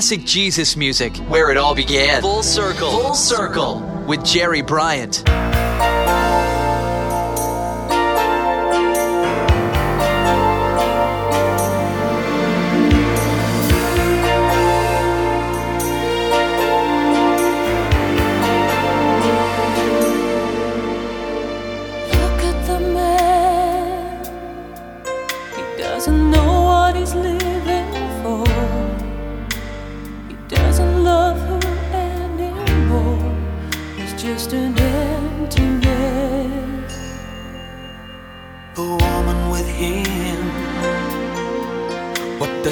Classic 0.00 0.24
Jesus 0.24 0.78
music, 0.78 1.14
where 1.28 1.50
it 1.50 1.58
all 1.58 1.74
began. 1.74 2.22
Full 2.22 2.42
Circle. 2.42 2.90
Full 2.90 3.14
Circle 3.14 3.80
with 4.08 4.24
Jerry 4.24 4.62
Bryant. 4.62 5.29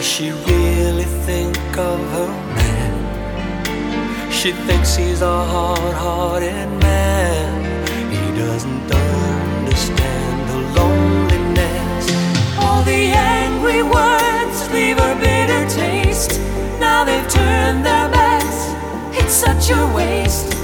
She 0.08 0.30
really 0.30 1.04
think 1.26 1.58
of 1.76 1.98
her 2.14 2.28
man? 2.56 4.32
She 4.32 4.52
thinks 4.52 4.96
he's 4.96 5.20
a 5.20 5.44
hard-hearted 5.44 6.68
man. 6.80 7.86
He 8.10 8.38
doesn't 8.38 8.90
understand 8.90 10.48
the 10.50 10.60
loneliness. 10.80 12.04
All 12.58 12.82
the 12.84 13.12
angry 13.12 13.82
words 13.82 14.58
leave 14.72 14.96
a 14.96 15.14
bitter 15.20 15.68
taste. 15.68 16.40
Now 16.80 17.04
they've 17.04 17.28
turned 17.28 17.84
their 17.84 18.08
backs. 18.08 18.60
It's 19.20 19.34
such 19.34 19.70
a 19.70 19.92
waste. 19.94 20.57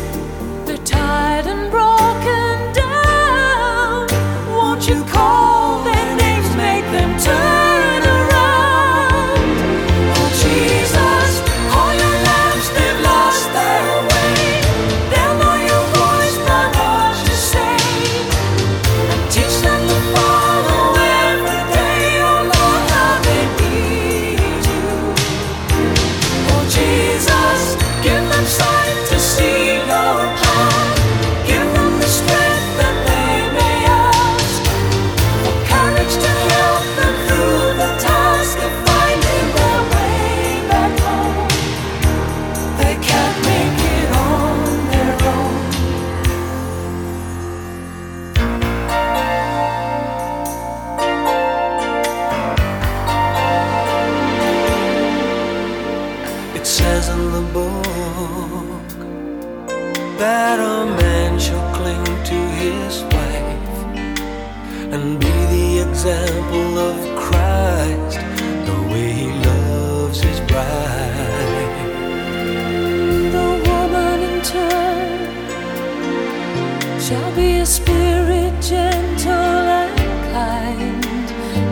A 77.64 77.66
spirit 77.66 78.52
gentle 78.60 79.32
and 79.32 79.96
kind, 80.34 81.30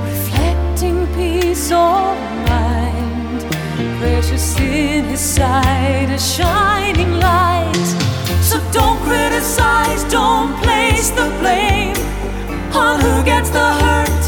reflecting 0.09 1.07
peace 1.15 1.71
of 1.71 2.17
mind, 2.49 3.43
precious 4.01 4.59
in 4.59 5.05
his 5.05 5.21
sight, 5.21 6.09
a 6.09 6.19
shining 6.19 7.13
light. 7.21 7.89
So 8.41 8.57
don't 8.73 8.99
criticize, 9.03 10.03
don't 10.05 10.55
place 10.63 11.11
the 11.11 11.29
blame 11.41 11.95
on 12.75 12.99
who 12.99 13.23
gets 13.23 13.51
the 13.51 13.69
hurt 13.83 14.25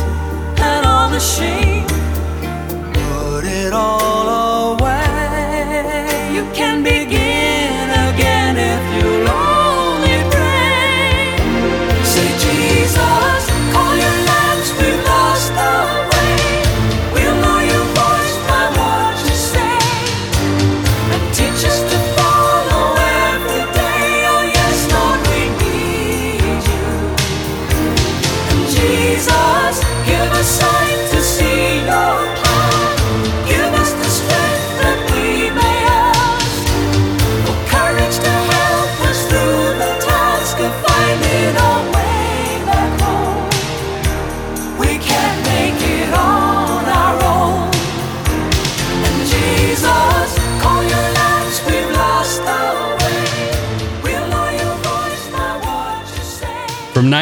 and 0.69 0.85
all 0.85 1.09
the 1.09 1.21
shame. 1.21 1.87
Put 2.93 3.45
it 3.47 3.73
all 3.73 4.29
away. 4.29 4.44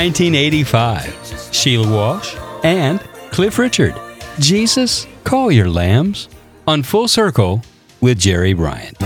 1985, 0.03 1.49
Sheila 1.53 1.89
Walsh 1.89 2.35
and 2.65 2.99
Cliff 3.31 3.57
Richard. 3.57 3.95
Jesus, 4.41 5.07
call 5.23 5.53
your 5.53 5.69
lambs 5.69 6.29
on 6.67 6.83
Full 6.83 7.07
Circle 7.07 7.63
with 8.01 8.19
Jerry 8.19 8.53
Bryant. 8.53 9.01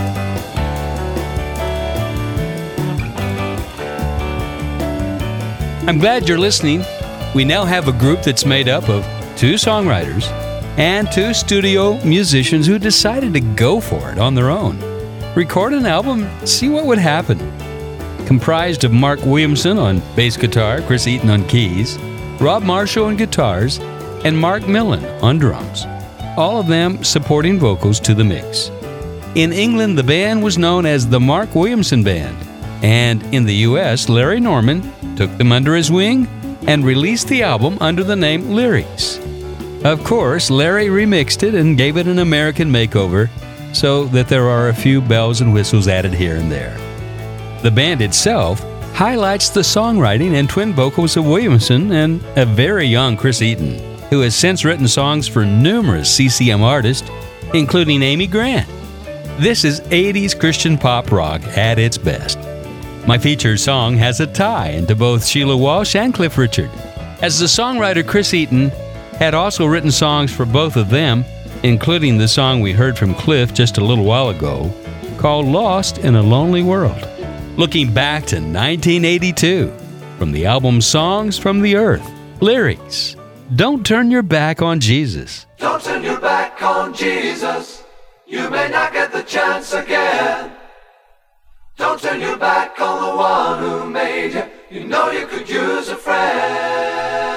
I'm 5.86 5.98
glad 5.98 6.26
you're 6.26 6.38
listening. 6.38 6.82
We 7.34 7.44
now 7.44 7.66
have 7.66 7.88
a 7.88 7.92
group 7.92 8.22
that's 8.22 8.46
made 8.46 8.70
up 8.70 8.88
of 8.88 9.04
two 9.36 9.56
songwriters 9.56 10.26
and 10.78 11.12
two 11.12 11.34
studio 11.34 12.02
musicians 12.06 12.66
who 12.66 12.78
decided 12.78 13.34
to 13.34 13.40
go 13.40 13.82
for 13.82 14.12
it 14.12 14.18
on 14.18 14.34
their 14.34 14.48
own. 14.48 14.78
Record 15.34 15.74
an 15.74 15.84
album, 15.84 16.26
see 16.46 16.70
what 16.70 16.86
would 16.86 16.96
happen 16.96 17.55
comprised 18.26 18.84
of 18.84 18.92
Mark 18.92 19.20
Williamson 19.24 19.78
on 19.78 20.02
bass 20.14 20.36
guitar, 20.36 20.80
Chris 20.82 21.06
Eaton 21.06 21.30
on 21.30 21.46
keys, 21.48 21.96
Rob 22.40 22.62
Marshall 22.62 23.06
on 23.06 23.16
guitars, 23.16 23.78
and 24.24 24.36
Mark 24.36 24.66
Millen 24.66 25.04
on 25.22 25.38
drums. 25.38 25.86
All 26.36 26.60
of 26.60 26.66
them 26.66 27.02
supporting 27.02 27.58
vocals 27.58 28.00
to 28.00 28.14
the 28.14 28.24
mix. 28.24 28.70
In 29.34 29.52
England, 29.52 29.96
the 29.96 30.02
band 30.02 30.42
was 30.42 30.58
known 30.58 30.84
as 30.86 31.08
the 31.08 31.20
Mark 31.20 31.54
Williamson 31.54 32.02
Band, 32.02 32.36
and 32.82 33.22
in 33.34 33.46
the 33.46 33.54
US, 33.54 34.08
Larry 34.08 34.40
Norman 34.40 34.82
took 35.16 35.34
them 35.38 35.52
under 35.52 35.74
his 35.74 35.90
wing 35.90 36.26
and 36.66 36.84
released 36.84 37.28
the 37.28 37.42
album 37.42 37.78
under 37.80 38.02
the 38.02 38.16
name 38.16 38.44
Lyrix. 38.44 39.22
Of 39.84 40.02
course, 40.04 40.50
Larry 40.50 40.86
remixed 40.86 41.42
it 41.42 41.54
and 41.54 41.76
gave 41.76 41.96
it 41.96 42.06
an 42.06 42.18
American 42.18 42.70
makeover 42.70 43.30
so 43.72 44.06
that 44.06 44.28
there 44.28 44.48
are 44.48 44.68
a 44.68 44.74
few 44.74 45.00
bells 45.00 45.40
and 45.40 45.52
whistles 45.52 45.86
added 45.86 46.14
here 46.14 46.36
and 46.36 46.50
there. 46.50 46.85
The 47.66 47.72
band 47.72 48.00
itself 48.00 48.60
highlights 48.94 49.48
the 49.48 49.62
songwriting 49.62 50.34
and 50.34 50.48
twin 50.48 50.72
vocals 50.72 51.16
of 51.16 51.26
Williamson 51.26 51.90
and 51.90 52.22
a 52.36 52.46
very 52.46 52.86
young 52.86 53.16
Chris 53.16 53.42
Eaton, 53.42 53.80
who 54.08 54.20
has 54.20 54.36
since 54.36 54.64
written 54.64 54.86
songs 54.86 55.26
for 55.26 55.44
numerous 55.44 56.08
CCM 56.08 56.62
artists, 56.62 57.10
including 57.54 58.04
Amy 58.04 58.28
Grant. 58.28 58.68
This 59.40 59.64
is 59.64 59.80
80s 59.80 60.38
Christian 60.38 60.78
pop 60.78 61.10
rock 61.10 61.42
at 61.58 61.80
its 61.80 61.98
best. 61.98 62.38
My 63.04 63.18
featured 63.18 63.58
song 63.58 63.96
has 63.96 64.20
a 64.20 64.28
tie 64.28 64.68
into 64.68 64.94
both 64.94 65.26
Sheila 65.26 65.56
Walsh 65.56 65.96
and 65.96 66.14
Cliff 66.14 66.38
Richard, 66.38 66.70
as 67.20 67.40
the 67.40 67.46
songwriter 67.46 68.06
Chris 68.06 68.32
Eaton 68.32 68.68
had 69.18 69.34
also 69.34 69.66
written 69.66 69.90
songs 69.90 70.32
for 70.32 70.46
both 70.46 70.76
of 70.76 70.88
them, 70.88 71.24
including 71.64 72.16
the 72.16 72.28
song 72.28 72.60
we 72.60 72.72
heard 72.72 72.96
from 72.96 73.12
Cliff 73.12 73.52
just 73.52 73.76
a 73.76 73.84
little 73.84 74.04
while 74.04 74.28
ago, 74.28 74.72
called 75.18 75.46
Lost 75.46 75.98
in 75.98 76.14
a 76.14 76.22
Lonely 76.22 76.62
World. 76.62 77.08
Looking 77.56 77.94
back 77.94 78.26
to 78.26 78.36
1982, 78.36 79.72
from 80.18 80.30
the 80.30 80.44
album 80.44 80.82
Songs 80.82 81.38
from 81.38 81.62
the 81.62 81.74
Earth, 81.74 82.06
Lyrix 82.40 83.16
Don't 83.56 83.84
turn 83.84 84.10
your 84.10 84.22
back 84.22 84.60
on 84.60 84.78
Jesus. 84.78 85.46
Don't 85.56 85.82
turn 85.82 86.04
your 86.04 86.20
back 86.20 86.62
on 86.62 86.92
Jesus. 86.92 87.82
You 88.26 88.50
may 88.50 88.68
not 88.68 88.92
get 88.92 89.10
the 89.10 89.22
chance 89.22 89.72
again. 89.72 90.52
Don't 91.78 91.98
turn 91.98 92.20
your 92.20 92.36
back 92.36 92.78
on 92.78 93.00
the 93.02 93.16
one 93.16 93.58
who 93.60 93.90
made 93.90 94.34
you. 94.34 94.42
You 94.68 94.86
know 94.86 95.10
you 95.10 95.26
could 95.26 95.48
use 95.48 95.88
a 95.88 95.96
friend. 95.96 97.35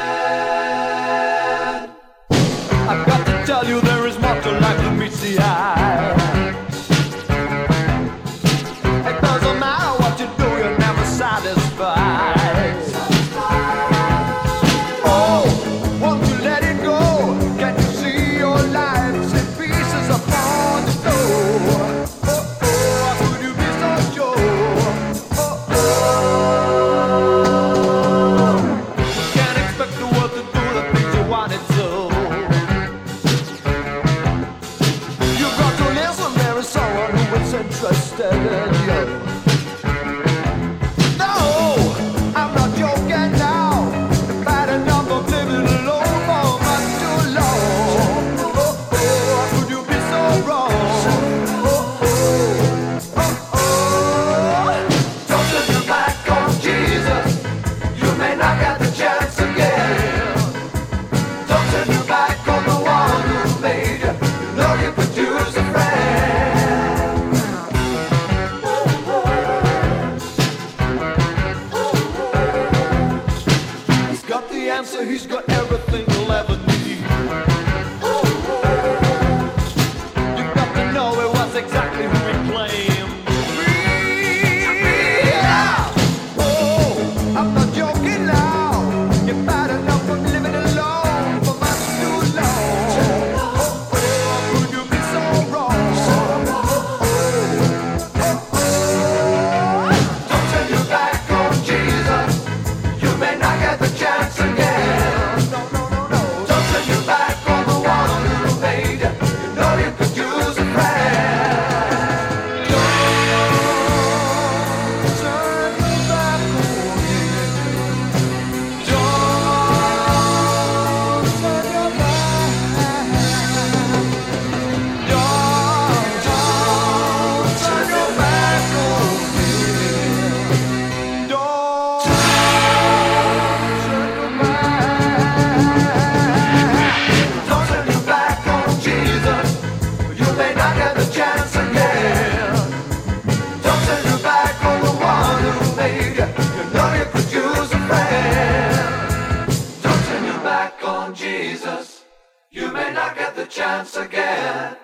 Chance 153.70 153.98
again. 153.98 154.76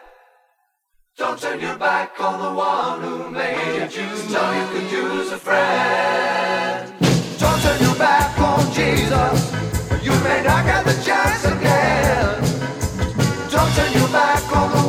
Don't 1.17 1.39
turn 1.39 1.59
your 1.59 1.77
back 1.77 2.19
on 2.19 2.35
the 2.45 2.53
one 2.53 3.01
who 3.01 3.31
made 3.31 3.81
you. 3.81 3.87
Just 3.89 4.29
know 4.29 4.47
you 4.59 4.65
could 4.73 4.91
use 4.91 5.31
a 5.31 5.39
friend. 5.47 6.93
Don't 7.39 7.59
turn 7.63 7.79
your 7.81 7.95
back 7.95 8.37
on 8.49 8.61
Jesus. 8.79 9.37
You 10.05 10.13
may 10.27 10.39
not 10.49 10.61
get 10.69 10.85
the 10.85 10.97
chance 11.07 11.43
again. 11.55 12.35
Don't 13.53 13.71
turn 13.77 13.91
your 13.99 14.11
back 14.19 14.45
on 14.55 14.67
the 14.77 14.84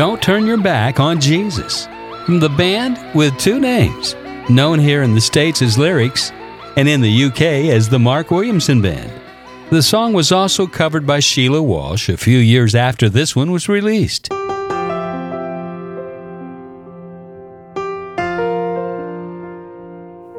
Don't 0.00 0.22
Turn 0.22 0.46
Your 0.46 0.56
Back 0.56 0.98
on 0.98 1.20
Jesus. 1.20 1.86
From 2.24 2.40
the 2.40 2.48
band 2.48 2.98
with 3.14 3.36
two 3.36 3.60
names, 3.60 4.14
known 4.48 4.78
here 4.78 5.02
in 5.02 5.14
the 5.14 5.20
States 5.20 5.60
as 5.60 5.76
Lyrix 5.76 6.32
and 6.78 6.88
in 6.88 7.02
the 7.02 7.24
UK 7.24 7.68
as 7.68 7.86
the 7.86 7.98
Mark 7.98 8.30
Williamson 8.30 8.80
Band. 8.80 9.12
The 9.68 9.82
song 9.82 10.14
was 10.14 10.32
also 10.32 10.66
covered 10.66 11.06
by 11.06 11.20
Sheila 11.20 11.62
Walsh 11.62 12.08
a 12.08 12.16
few 12.16 12.38
years 12.38 12.74
after 12.74 13.10
this 13.10 13.36
one 13.36 13.50
was 13.50 13.68
released. 13.68 14.30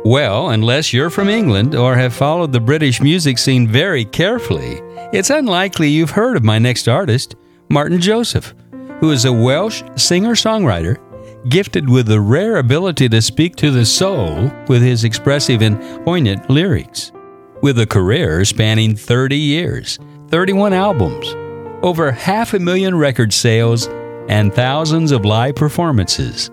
Well, 0.04 0.50
unless 0.50 0.92
you're 0.92 1.12
from 1.12 1.30
England 1.30 1.76
or 1.76 1.96
have 1.96 2.16
followed 2.16 2.52
the 2.52 2.60
British 2.60 3.00
music 3.00 3.38
scene 3.38 3.68
very 3.68 4.06
carefully, 4.06 4.82
it's 5.14 5.30
unlikely 5.30 5.90
you've 5.90 6.10
heard 6.10 6.36
of 6.36 6.44
my 6.44 6.58
next 6.58 6.88
artist, 6.88 7.36
Martyn 7.70 8.02
Joseph, 8.02 8.56
who 9.02 9.12
is 9.12 9.26
a 9.26 9.34
Welsh 9.34 9.84
singer 9.98 10.36
songwriter 10.36 10.98
gifted 11.50 11.90
with 11.90 12.06
the 12.06 12.22
rare 12.22 12.58
ability 12.58 13.10
to 13.10 13.22
speak 13.22 13.56
to 13.58 13.72
the 13.72 13.86
soul 13.86 14.52
with 14.68 14.82
his 14.82 15.04
expressive 15.04 15.62
and 15.62 15.82
poignant 16.06 16.50
lyrics. 16.50 17.12
With 17.62 17.80
a 17.80 17.88
career 17.88 18.46
spanning 18.46 18.96
30 18.96 19.36
years, 19.36 20.00
31 20.30 20.74
albums, 20.74 21.36
over 21.84 22.12
half 22.12 22.54
a 22.54 22.60
million 22.60 22.96
record 22.96 23.34
sales, 23.34 23.88
and 24.30 24.54
thousands 24.54 25.12
of 25.12 25.26
live 25.26 25.56
performances. 25.56 26.52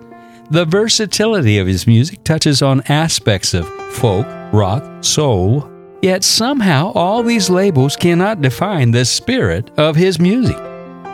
The 0.49 0.65
versatility 0.65 1.59
of 1.59 1.67
his 1.67 1.85
music 1.85 2.23
touches 2.23 2.63
on 2.63 2.81
aspects 2.89 3.53
of 3.53 3.67
folk, 3.93 4.25
rock, 4.51 5.03
soul, 5.03 5.69
yet 6.01 6.23
somehow 6.23 6.91
all 6.93 7.21
these 7.21 7.49
labels 7.49 7.95
cannot 7.95 8.41
define 8.41 8.89
the 8.89 9.05
spirit 9.05 9.69
of 9.77 9.95
his 9.95 10.19
music. 10.19 10.57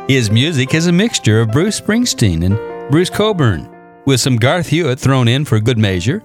His 0.07 0.29
music 0.29 0.75
is 0.75 0.85
a 0.85 0.91
mixture 0.91 1.41
of 1.41 1.49
Bruce 1.49 1.81
Springsteen 1.81 2.45
and 2.45 2.91
Bruce 2.91 3.09
Cockburn, 3.09 3.67
with 4.05 4.19
some 4.19 4.35
Garth 4.35 4.67
Hewitt 4.67 4.99
thrown 4.99 5.27
in 5.27 5.45
for 5.45 5.59
good 5.59 5.79
measure, 5.79 6.21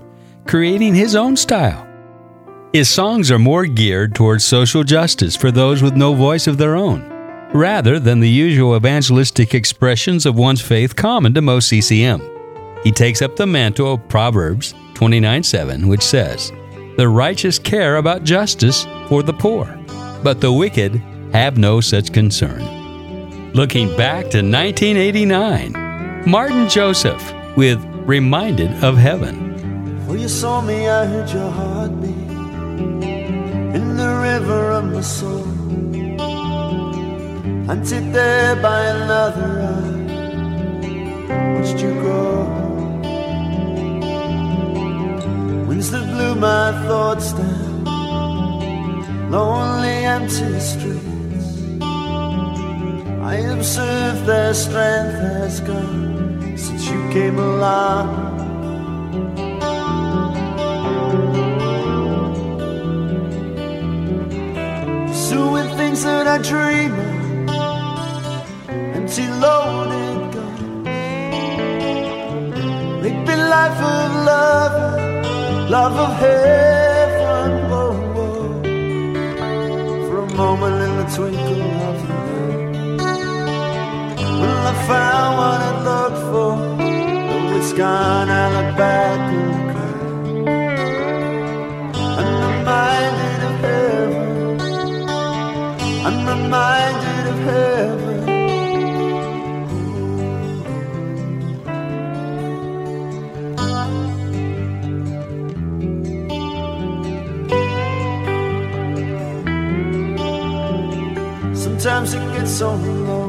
creating 0.47 0.95
his 0.95 1.17
own 1.17 1.35
style. 1.35 1.89
His 2.75 2.91
songs 2.91 3.31
are 3.31 3.39
more 3.39 3.65
geared 3.65 4.15
towards 4.15 4.45
social 4.45 4.85
justice 4.85 5.35
for 5.35 5.51
those 5.51 5.83
with 5.83 5.97
no 5.97 6.13
voice 6.13 6.47
of 6.47 6.59
their 6.59 6.77
own, 6.77 7.09
rather 7.55 7.99
than 7.99 8.21
the 8.21 8.29
usual 8.29 8.77
evangelistic 8.77 9.55
expressions 9.55 10.27
of 10.27 10.37
one's 10.37 10.61
faith 10.61 10.95
common 10.95 11.33
to 11.33 11.41
most 11.41 11.71
CCM. 11.71 12.21
He 12.85 12.93
takes 12.93 13.23
up 13.23 13.35
the 13.35 13.47
mantle 13.47 13.95
of 13.95 14.09
Proverbs 14.11 14.75
29 14.93 15.43
7, 15.43 15.89
which 15.89 16.03
says, 16.03 16.53
The 16.99 17.09
righteous 17.09 17.59
care 17.59 17.97
about 17.97 18.25
justice 18.25 18.85
for 19.09 19.23
the 19.23 19.33
poor, 19.33 19.75
but 20.23 20.43
the 20.43 20.53
wicked 20.53 20.97
have 21.33 21.57
no 21.57 21.81
such 21.81 22.13
concern. 22.13 22.80
Looking 23.53 23.89
back 23.97 24.31
to 24.31 24.43
1989, 24.43 25.73
Martyn 26.25 26.69
Joseph 26.69 27.35
with 27.57 27.85
Reminded 28.07 28.71
of 28.85 28.97
Heaven. 28.97 29.49
You 30.09 30.29
saw 30.29 30.61
me, 30.61 30.89
I 30.89 31.05
heard 31.05 31.29
your 31.31 31.51
heartbeat 31.51 32.31
in 33.75 33.97
the 33.97 34.09
river 34.23 34.71
of 34.71 34.85
my 34.93 35.01
soul. 35.01 35.45
Hunted 37.67 38.13
there 38.13 38.55
by 38.55 38.85
another 38.85 39.63
eye, 39.75 40.05
watched 41.59 41.83
you. 41.83 41.95
Winds 45.67 45.91
that 45.91 46.07
blew 46.13 46.37
my 46.37 46.71
thoughts 46.87 47.33
down, 47.33 47.85
lonely, 49.29 50.05
empty 50.05 50.61
streets. 50.61 51.10
I 53.31 53.37
observe 53.37 54.27
their 54.27 54.53
strength 54.53 55.21
has 55.21 55.61
gone 55.61 56.59
since 56.59 56.91
you 56.91 57.01
came 57.11 57.39
along. 57.39 58.09
Pursuing 65.07 65.69
things 65.77 66.03
that 66.03 66.27
I 66.27 66.39
dream 66.39 66.93
of, 66.99 68.69
empty 68.99 69.29
loaded 69.45 70.33
guns. 70.35 70.87
Make 73.01 73.21
me 73.29 73.37
life 73.57 73.81
of 73.95 74.09
love, 74.33 75.71
love 75.71 75.97
of 76.07 76.13
heaven. 76.19 77.51
Whoa, 77.71 77.93
whoa. 78.15 78.63
For 80.09 80.19
a 80.19 80.29
moment 80.35 80.77
in 80.83 80.93
the 80.97 81.07
twinkle 81.15 81.63
of 81.91 82.11
an. 82.11 82.20
I 84.71 84.73
found 84.87 85.31
what 85.41 85.61
I 85.69 85.73
looked 85.89 86.21
for. 86.31 86.53
Though 87.29 87.57
it's 87.59 87.73
gone, 87.73 88.29
I 88.29 88.45
look 88.55 88.71
back 88.77 89.21
and 89.39 89.53
cry. 89.73 89.95
I'm 92.21 92.31
reminded 92.47 93.41
of 93.49 93.55
heaven. 93.67 94.61
I'm 96.07 96.19
reminded 96.35 97.25
of 97.33 97.39
heaven. 97.51 98.19
Sometimes 111.57 112.09
it 112.15 112.25
gets 112.35 112.53
so 112.53 112.69
lonely. 112.77 113.20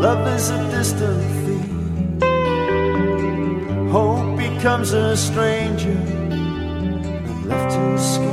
Love 0.00 0.26
is 0.28 0.48
a 0.48 0.58
distant 0.70 1.22
thing. 1.44 2.20
Hope 3.90 4.38
becomes 4.38 4.94
a 4.94 5.14
stranger. 5.14 5.98
I'm 7.28 7.48
left 7.48 7.70
to 7.74 7.82
escape. 8.00 8.30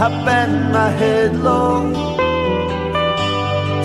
I 0.00 0.08
bend 0.24 0.72
my 0.72 0.88
head 0.88 1.36
low 1.36 1.92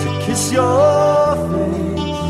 to 0.00 0.08
kiss 0.24 0.50
your 0.50 1.36
face, 1.50 2.24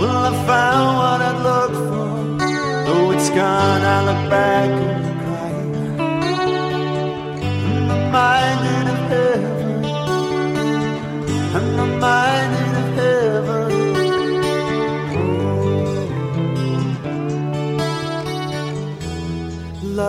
Well, 0.00 0.18
I 0.30 0.32
found 0.50 0.90
what 1.00 1.20
I 1.30 1.32
looked 1.48 1.80
for. 1.88 2.10
Though 2.86 3.08
it's 3.14 3.30
gone, 3.40 3.82
I 3.96 3.98
look 4.08 4.22
back 4.36 4.70
and 4.84 5.02
cry. 5.22 5.52
I'm 7.66 7.84
reminded 7.94 8.74
of 8.74 8.77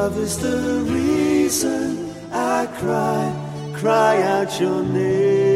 Love 0.09 0.21
is 0.21 0.39
the 0.39 0.81
reason 0.87 2.09
I 2.31 2.65
cry, 2.79 3.71
cry 3.75 4.19
out 4.23 4.59
your 4.59 4.81
name 4.81 5.48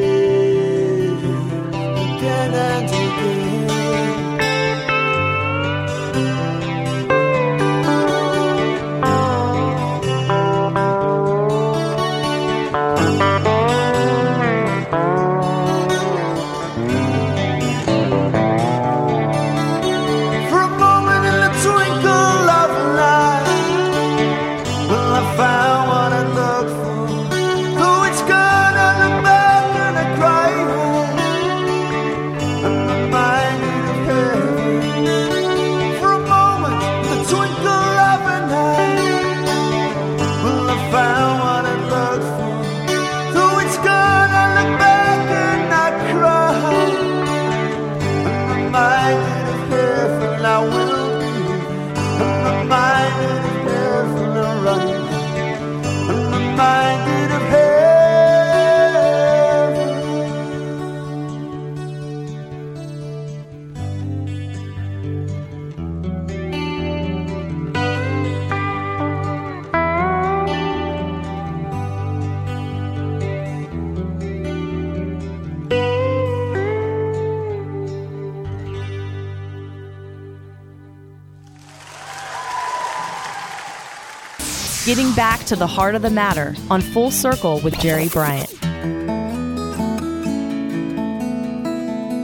to 85.46 85.56
the 85.56 85.68
heart 85.68 85.96
of 85.96 86.02
the 86.02 86.10
matter 86.10 86.56
on 86.70 86.82
Full 86.82 87.12
Circle 87.12 87.60
with 87.60 87.78
Jerry 87.80 88.08
Bryant. 88.08 88.50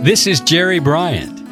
This 0.03 0.25
is 0.27 0.39
Jerry 0.39 0.79
Bryant, 0.79 1.45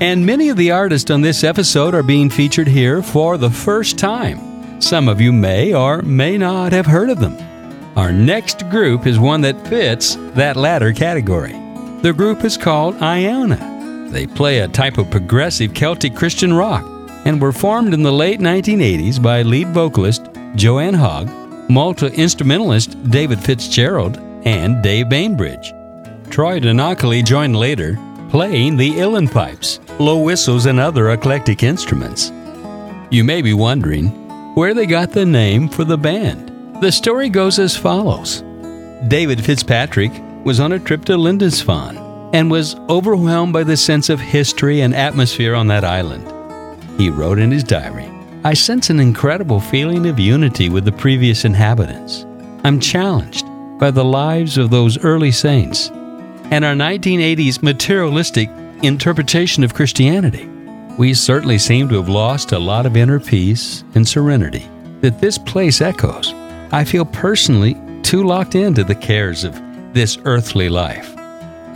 and 0.00 0.26
many 0.26 0.50
of 0.50 0.58
the 0.58 0.70
artists 0.70 1.10
on 1.10 1.22
this 1.22 1.42
episode 1.42 1.94
are 1.94 2.02
being 2.02 2.28
featured 2.28 2.68
here 2.68 3.02
for 3.02 3.38
the 3.38 3.50
first 3.50 3.98
time. 3.98 4.80
Some 4.82 5.08
of 5.08 5.20
you 5.20 5.32
may 5.32 5.72
or 5.72 6.02
may 6.02 6.36
not 6.36 6.72
have 6.72 6.84
heard 6.84 7.08
of 7.08 7.20
them. 7.20 7.38
Our 7.96 8.12
next 8.12 8.68
group 8.68 9.06
is 9.06 9.18
one 9.18 9.40
that 9.42 9.66
fits 9.66 10.16
that 10.34 10.56
latter 10.56 10.92
category. 10.92 11.52
The 12.02 12.12
group 12.12 12.44
is 12.44 12.58
called 12.58 13.00
Iona. 13.00 14.08
They 14.10 14.26
play 14.26 14.58
a 14.58 14.68
type 14.68 14.98
of 14.98 15.10
progressive 15.10 15.72
Celtic 15.72 16.14
Christian 16.14 16.52
rock 16.52 16.84
and 17.24 17.40
were 17.40 17.52
formed 17.52 17.94
in 17.94 18.02
the 18.02 18.12
late 18.12 18.40
1980s 18.40 19.22
by 19.22 19.42
lead 19.42 19.68
vocalist 19.68 20.23
Joanne 20.56 20.94
Hogg, 20.94 21.28
multi 21.68 22.06
instrumentalist 22.06 23.10
David 23.10 23.40
Fitzgerald, 23.40 24.18
and 24.44 24.82
Dave 24.82 25.08
Bainbridge. 25.08 25.72
Troy 26.30 26.60
Donockley 26.60 27.24
joined 27.24 27.56
later, 27.56 27.98
playing 28.30 28.76
the 28.76 28.92
uilleann 28.92 29.30
pipes, 29.30 29.80
low 29.98 30.18
whistles, 30.22 30.66
and 30.66 30.78
other 30.78 31.10
eclectic 31.10 31.62
instruments. 31.62 32.30
You 33.10 33.24
may 33.24 33.42
be 33.42 33.52
wondering 33.52 34.08
where 34.54 34.74
they 34.74 34.86
got 34.86 35.10
the 35.10 35.26
name 35.26 35.68
for 35.68 35.84
the 35.84 35.98
band. 35.98 36.50
The 36.80 36.92
story 36.92 37.28
goes 37.28 37.58
as 37.58 37.76
follows 37.76 38.42
David 39.08 39.44
Fitzpatrick 39.44 40.12
was 40.44 40.60
on 40.60 40.72
a 40.72 40.78
trip 40.78 41.04
to 41.06 41.16
Lindisfarne 41.16 41.98
and 42.32 42.50
was 42.50 42.76
overwhelmed 42.88 43.52
by 43.52 43.64
the 43.64 43.76
sense 43.76 44.08
of 44.08 44.20
history 44.20 44.82
and 44.82 44.94
atmosphere 44.94 45.54
on 45.54 45.66
that 45.68 45.84
island. 45.84 46.30
He 46.98 47.10
wrote 47.10 47.38
in 47.38 47.50
his 47.50 47.64
diary 47.64 48.13
I 48.46 48.52
sense 48.52 48.90
an 48.90 49.00
incredible 49.00 49.58
feeling 49.58 50.04
of 50.06 50.18
unity 50.18 50.68
with 50.68 50.84
the 50.84 50.92
previous 50.92 51.46
inhabitants. 51.46 52.26
I'm 52.62 52.78
challenged 52.78 53.46
by 53.78 53.90
the 53.90 54.04
lives 54.04 54.58
of 54.58 54.68
those 54.68 55.02
early 55.02 55.30
saints 55.30 55.88
and 56.50 56.62
our 56.62 56.74
1980s 56.74 57.62
materialistic 57.62 58.50
interpretation 58.82 59.64
of 59.64 59.72
Christianity. 59.72 60.46
We 60.98 61.14
certainly 61.14 61.56
seem 61.56 61.88
to 61.88 61.94
have 61.94 62.10
lost 62.10 62.52
a 62.52 62.58
lot 62.58 62.84
of 62.84 62.98
inner 62.98 63.18
peace 63.18 63.82
and 63.94 64.06
serenity 64.06 64.68
that 65.00 65.22
this 65.22 65.38
place 65.38 65.80
echoes. 65.80 66.34
I 66.70 66.84
feel 66.84 67.06
personally 67.06 67.78
too 68.02 68.24
locked 68.24 68.56
into 68.56 68.84
the 68.84 68.94
cares 68.94 69.44
of 69.44 69.58
this 69.94 70.18
earthly 70.26 70.68
life. 70.68 71.14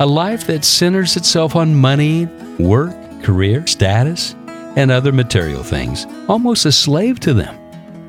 A 0.01 0.07
life 0.07 0.47
that 0.49 0.67
centers 0.67 1.17
itself 1.17 1.57
on 1.57 1.75
money, 1.75 2.27
work, 2.59 2.95
career, 3.23 3.67
status, 3.67 4.35
and 4.79 4.93
other 4.93 5.11
material 5.11 5.65
things, 5.65 6.07
almost 6.29 6.65
a 6.65 6.71
slave 6.71 7.19
to 7.19 7.35
them. 7.35 7.59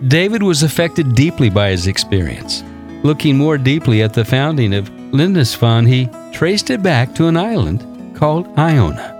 David 0.07 0.43
was 0.43 0.61
affected 0.61 1.15
deeply 1.15 1.49
by 1.49 1.71
his 1.71 1.87
experience. 1.87 2.63
Looking 3.03 3.37
more 3.37 3.57
deeply 3.57 4.03
at 4.03 4.13
the 4.13 4.23
founding 4.23 4.75
of 4.75 4.87
Lindisfarne, 5.11 5.87
he 5.87 6.09
traced 6.31 6.69
it 6.69 6.83
back 6.83 7.15
to 7.15 7.25
an 7.25 7.37
island 7.37 8.15
called 8.15 8.47
Iona. 8.57 9.15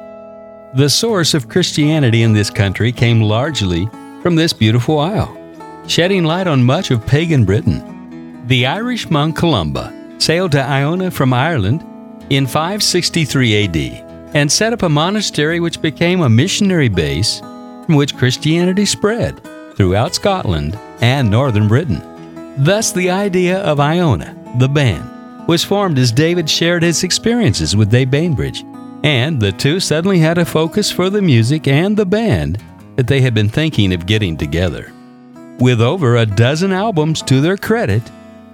The 0.75 0.91
source 0.91 1.33
of 1.33 1.49
Christianity 1.49 2.21
in 2.21 2.33
this 2.33 2.51
country 2.51 2.91
came 2.91 3.19
largely 3.19 3.87
from 4.21 4.35
this 4.35 4.53
beautiful 4.53 4.99
isle, 4.99 5.35
shedding 5.87 6.25
light 6.25 6.45
on 6.45 6.63
much 6.63 6.91
of 6.91 7.05
pagan 7.07 7.45
Britain. 7.45 8.45
The 8.45 8.67
Irish 8.67 9.09
monk 9.09 9.35
Columba 9.35 9.91
sailed 10.19 10.51
to 10.51 10.61
Iona 10.61 11.09
from 11.09 11.33
Ireland 11.33 11.83
in 12.29 12.45
563 12.45 13.63
AD 13.63 14.08
and 14.33 14.51
set 14.51 14.73
up 14.73 14.83
a 14.83 14.89
monastery 14.89 15.59
which 15.59 15.81
became 15.81 16.21
a 16.21 16.29
missionary 16.29 16.89
base 16.89 17.39
from 17.39 17.95
which 17.95 18.15
Christianity 18.15 18.85
spread 18.85 19.41
throughout 19.75 20.15
Scotland 20.15 20.77
and 21.01 21.29
northern 21.29 21.67
Britain. 21.67 22.03
Thus, 22.57 22.91
the 22.91 23.09
idea 23.09 23.59
of 23.59 23.79
Iona, 23.79 24.35
the 24.59 24.67
band, 24.67 25.47
was 25.47 25.63
formed 25.63 25.97
as 25.97 26.11
David 26.11 26.49
shared 26.49 26.83
his 26.83 27.03
experiences 27.03 27.75
with 27.75 27.89
Dave 27.89 28.11
Bainbridge, 28.11 28.63
and 29.03 29.39
the 29.39 29.51
two 29.51 29.79
suddenly 29.79 30.19
had 30.19 30.37
a 30.37 30.45
focus 30.45 30.91
for 30.91 31.09
the 31.09 31.21
music 31.21 31.67
and 31.67 31.95
the 31.95 32.05
band 32.05 32.61
that 32.97 33.07
they 33.07 33.21
had 33.21 33.33
been 33.33 33.49
thinking 33.49 33.93
of 33.93 34.05
getting 34.05 34.35
together. 34.35 34.91
With 35.59 35.81
over 35.81 36.17
a 36.17 36.25
dozen 36.25 36.71
albums 36.71 37.21
to 37.23 37.41
their 37.41 37.57
credit, 37.57 38.03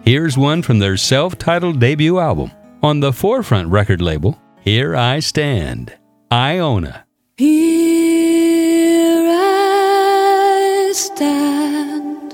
here's 0.04 0.38
one 0.38 0.62
from 0.62 0.80
their 0.80 0.98
self 0.98 1.38
titled 1.38 1.80
debut 1.80 2.20
album 2.20 2.52
on 2.82 3.00
the 3.00 3.12
Forefront 3.12 3.70
record 3.70 4.02
label 4.02 4.40
Here 4.66 4.96
I 4.96 5.20
Stand, 5.20 5.94
Iona. 6.32 7.06
Here 7.38 9.28
I 9.30 10.92
stand, 10.96 12.34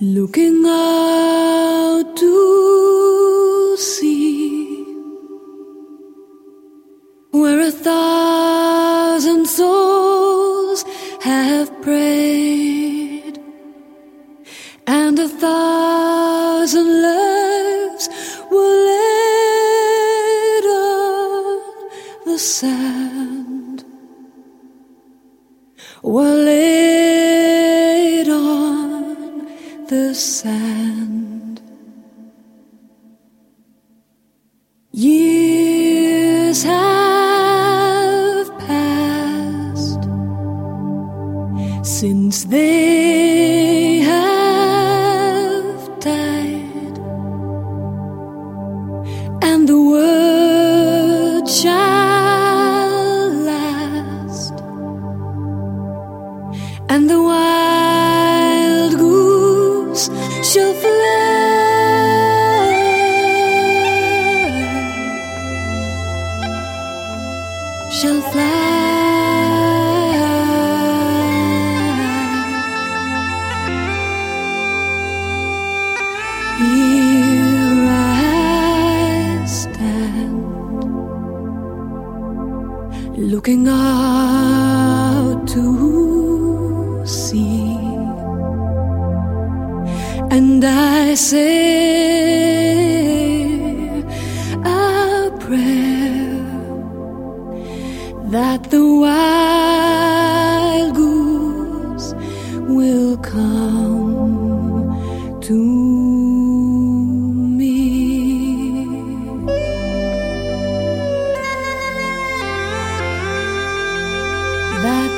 looking 0.00 0.64
out 0.66 2.16
to 2.16 3.76
sea, 3.78 4.84
where 7.30 7.60
a 7.60 7.70
thousand 7.70 9.46
souls 9.46 10.84
have 11.22 11.70
prayed, 11.82 12.49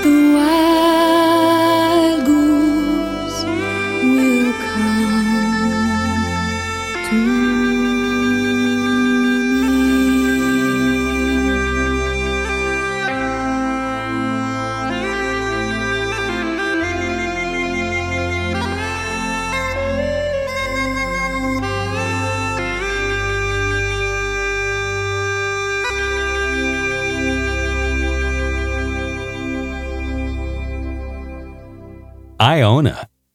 That 0.00 0.71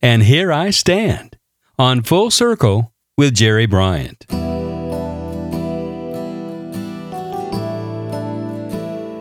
and 0.07 0.23
Here 0.23 0.53
I 0.53 0.69
Stand 0.69 1.37
on 1.77 2.01
Full 2.01 2.31
Circle 2.31 2.93
with 3.17 3.33
Jerry 3.33 3.65
Bryant. 3.65 4.25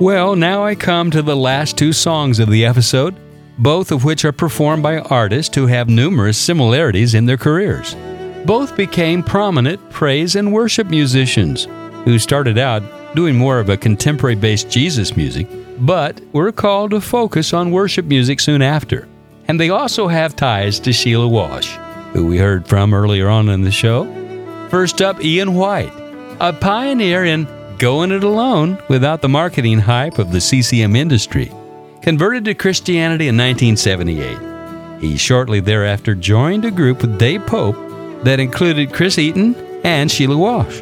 Well, 0.01 0.37
now 0.37 0.63
I 0.65 0.77
come 0.77 1.11
to 1.11 1.23
the 1.23 1.35
last 1.35 1.77
two 1.77 1.93
songs 1.93 2.39
of 2.39 2.51
the 2.51 2.65
episode, 2.65 3.17
both 3.59 3.91
of 3.91 4.05
which 4.05 4.25
are 4.25 4.31
performed 4.31 4.85
by 4.85 5.01
artists 5.01 5.57
who 5.57 5.67
have 5.67 5.89
numerous 5.89 6.39
similarities 6.39 7.15
in 7.15 7.27
their 7.27 7.37
careers. 7.37 7.97
Both 8.45 8.77
became 8.77 9.25
prominent 9.25 9.91
praise 9.91 10.37
and 10.37 10.53
worship 10.53 10.87
musicians 10.87 11.67
who 12.05 12.17
started 12.21 12.59
out 12.59 12.85
doing 13.17 13.35
more 13.35 13.59
of 13.59 13.71
a 13.71 13.77
contemporary 13.77 14.37
based 14.37 14.71
Jesus 14.71 15.17
music, 15.17 15.49
but 15.81 16.21
were 16.33 16.53
called 16.53 16.93
to 16.93 17.01
focus 17.01 17.53
on 17.53 17.73
worship 17.73 18.05
music 18.05 18.39
soon 18.39 18.63
after. 18.63 19.09
And 19.49 19.61
they 19.61 19.71
also 19.71 20.09
have 20.09 20.37
ties 20.37 20.81
to 20.81 20.93
Sheila 20.93 21.29
Walsh, 21.29 21.77
who 22.13 22.27
we 22.27 22.39
heard 22.39 22.67
from 22.67 22.93
earlier 22.93 23.29
on 23.29 23.49
in 23.49 23.63
the 23.63 23.71
show. 23.71 24.05
First 24.71 25.01
up, 25.01 25.23
Ian 25.25 25.55
White, 25.55 25.93
a 26.41 26.53
pioneer 26.53 27.25
in 27.25 27.47
going 27.79 28.11
it 28.11 28.25
alone 28.25 28.83
without 28.89 29.23
the 29.23 29.29
marketing 29.29 29.79
hype 29.79 30.19
of 30.19 30.33
the 30.33 30.41
CCM 30.41 30.97
industry. 30.97 31.53
Converted 32.03 32.45
to 32.47 32.55
Christianity 32.55 33.29
in 33.29 33.37
1978, 33.37 35.01
he 35.01 35.17
shortly 35.17 35.61
thereafter 35.61 36.15
joined 36.15 36.65
a 36.65 36.71
group 36.71 37.03
with 37.03 37.19
Dave 37.19 37.47
Pope 37.47 37.77
that 38.25 38.41
included 38.41 38.93
Chris 38.93 39.19
Eaton 39.19 39.55
and 39.85 40.11
Sheila 40.11 40.37
Walsh. 40.37 40.81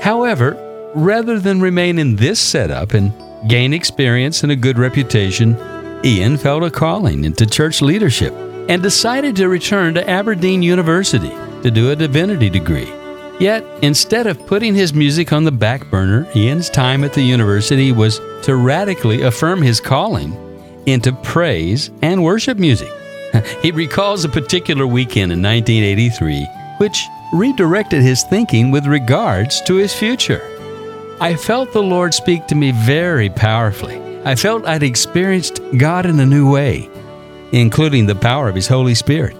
However, 0.00 0.56
rather 0.94 1.38
than 1.40 1.60
remain 1.60 1.98
in 1.98 2.16
this 2.16 2.38
setup 2.38 2.92
and 2.92 3.12
gain 3.48 3.72
experience 3.72 4.42
and 4.42 4.52
a 4.52 4.56
good 4.56 4.78
reputation, 4.78 5.56
Ian 6.04 6.36
felt 6.36 6.62
a 6.62 6.70
calling 6.70 7.24
into 7.24 7.46
church 7.46 7.80
leadership 7.80 8.34
and 8.68 8.82
decided 8.82 9.34
to 9.36 9.48
return 9.48 9.94
to 9.94 10.08
Aberdeen 10.08 10.62
University 10.62 11.30
to 11.62 11.70
do 11.70 11.90
a 11.90 11.96
divinity 11.96 12.50
degree. 12.50 12.92
Yet, 13.40 13.64
instead 13.82 14.26
of 14.26 14.46
putting 14.46 14.74
his 14.74 14.92
music 14.92 15.32
on 15.32 15.44
the 15.44 15.50
back 15.50 15.90
burner, 15.90 16.28
Ian's 16.36 16.68
time 16.68 17.04
at 17.04 17.14
the 17.14 17.22
university 17.22 17.90
was 17.90 18.20
to 18.42 18.54
radically 18.56 19.22
affirm 19.22 19.62
his 19.62 19.80
calling 19.80 20.36
into 20.86 21.12
praise 21.12 21.90
and 22.02 22.22
worship 22.22 22.58
music. 22.58 22.92
he 23.62 23.70
recalls 23.70 24.24
a 24.24 24.28
particular 24.28 24.86
weekend 24.86 25.32
in 25.32 25.42
1983 25.42 26.46
which 26.78 27.06
redirected 27.32 28.02
his 28.02 28.24
thinking 28.24 28.70
with 28.70 28.86
regards 28.86 29.60
to 29.62 29.76
his 29.76 29.94
future. 29.94 30.42
I 31.20 31.36
felt 31.36 31.72
the 31.72 31.82
Lord 31.82 32.12
speak 32.12 32.46
to 32.48 32.54
me 32.54 32.72
very 32.72 33.30
powerfully. 33.30 34.03
I 34.24 34.34
felt 34.34 34.66
I'd 34.66 34.82
experienced 34.82 35.60
God 35.76 36.06
in 36.06 36.18
a 36.18 36.26
new 36.26 36.50
way, 36.50 36.88
including 37.52 38.06
the 38.06 38.14
power 38.14 38.48
of 38.48 38.54
His 38.54 38.66
Holy 38.66 38.94
Spirit. 38.94 39.36